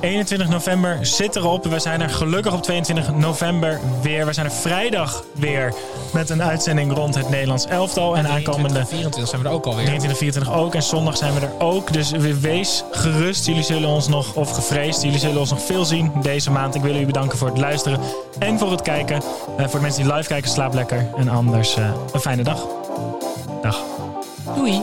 21 0.00 0.48
november 0.48 0.98
zit 1.06 1.36
erop. 1.36 1.64
We 1.64 1.78
zijn 1.78 2.00
er 2.00 2.08
gelukkig 2.10 2.52
op 2.52 2.62
22 2.62 3.14
november 3.14 3.80
weer. 4.02 4.26
We 4.26 4.32
zijn 4.32 4.46
er 4.46 4.52
vrijdag 4.52 5.24
weer 5.34 5.74
met 6.12 6.30
een 6.30 6.42
uitzending 6.42 6.92
rond 6.94 7.14
het 7.14 7.28
Nederlands 7.30 7.66
elftal. 7.66 8.16
En 8.16 8.28
aankomende 8.28 8.86
24 8.86 9.28
zijn 9.28 9.42
we 9.42 9.48
er 9.48 9.54
ook 9.54 9.66
alweer. 9.66 9.84
23, 9.84 10.18
24 10.18 10.54
ook. 10.62 10.74
En 10.74 10.82
zondag 10.82 11.16
zijn 11.16 11.34
we 11.34 11.40
er 11.40 11.52
ook. 11.58 11.92
Dus 11.92 12.10
we- 12.10 12.40
wees 12.40 12.84
gerust. 12.90 13.46
Jullie 13.46 13.62
zullen 13.62 13.88
ons 13.88 14.08
nog, 14.08 14.34
of 14.34 14.50
gevreesd, 14.50 15.02
jullie 15.02 15.18
zullen 15.18 15.38
ons 15.40 15.50
nog 15.50 15.62
veel 15.62 15.84
zien 15.84 16.12
deze 16.22 16.50
maand. 16.50 16.74
Ik 16.74 16.82
wil 16.82 16.94
u 16.94 17.06
bedanken 17.06 17.38
voor 17.38 17.48
het 17.48 17.58
luisteren 17.58 18.00
en 18.38 18.58
voor 18.58 18.70
het 18.70 18.82
kijken. 18.82 19.16
Eh, 19.56 19.64
voor 19.64 19.78
de 19.78 19.80
mensen 19.80 20.02
die 20.04 20.12
live 20.14 20.28
kijken, 20.28 20.50
slaap 20.50 20.74
lekker. 20.74 21.06
En 21.16 21.28
anders 21.28 21.76
eh, 21.76 21.90
een 22.12 22.20
fijne 22.20 22.42
dag. 22.42 22.66
Dag. 23.62 23.80
Doei. 24.54 24.82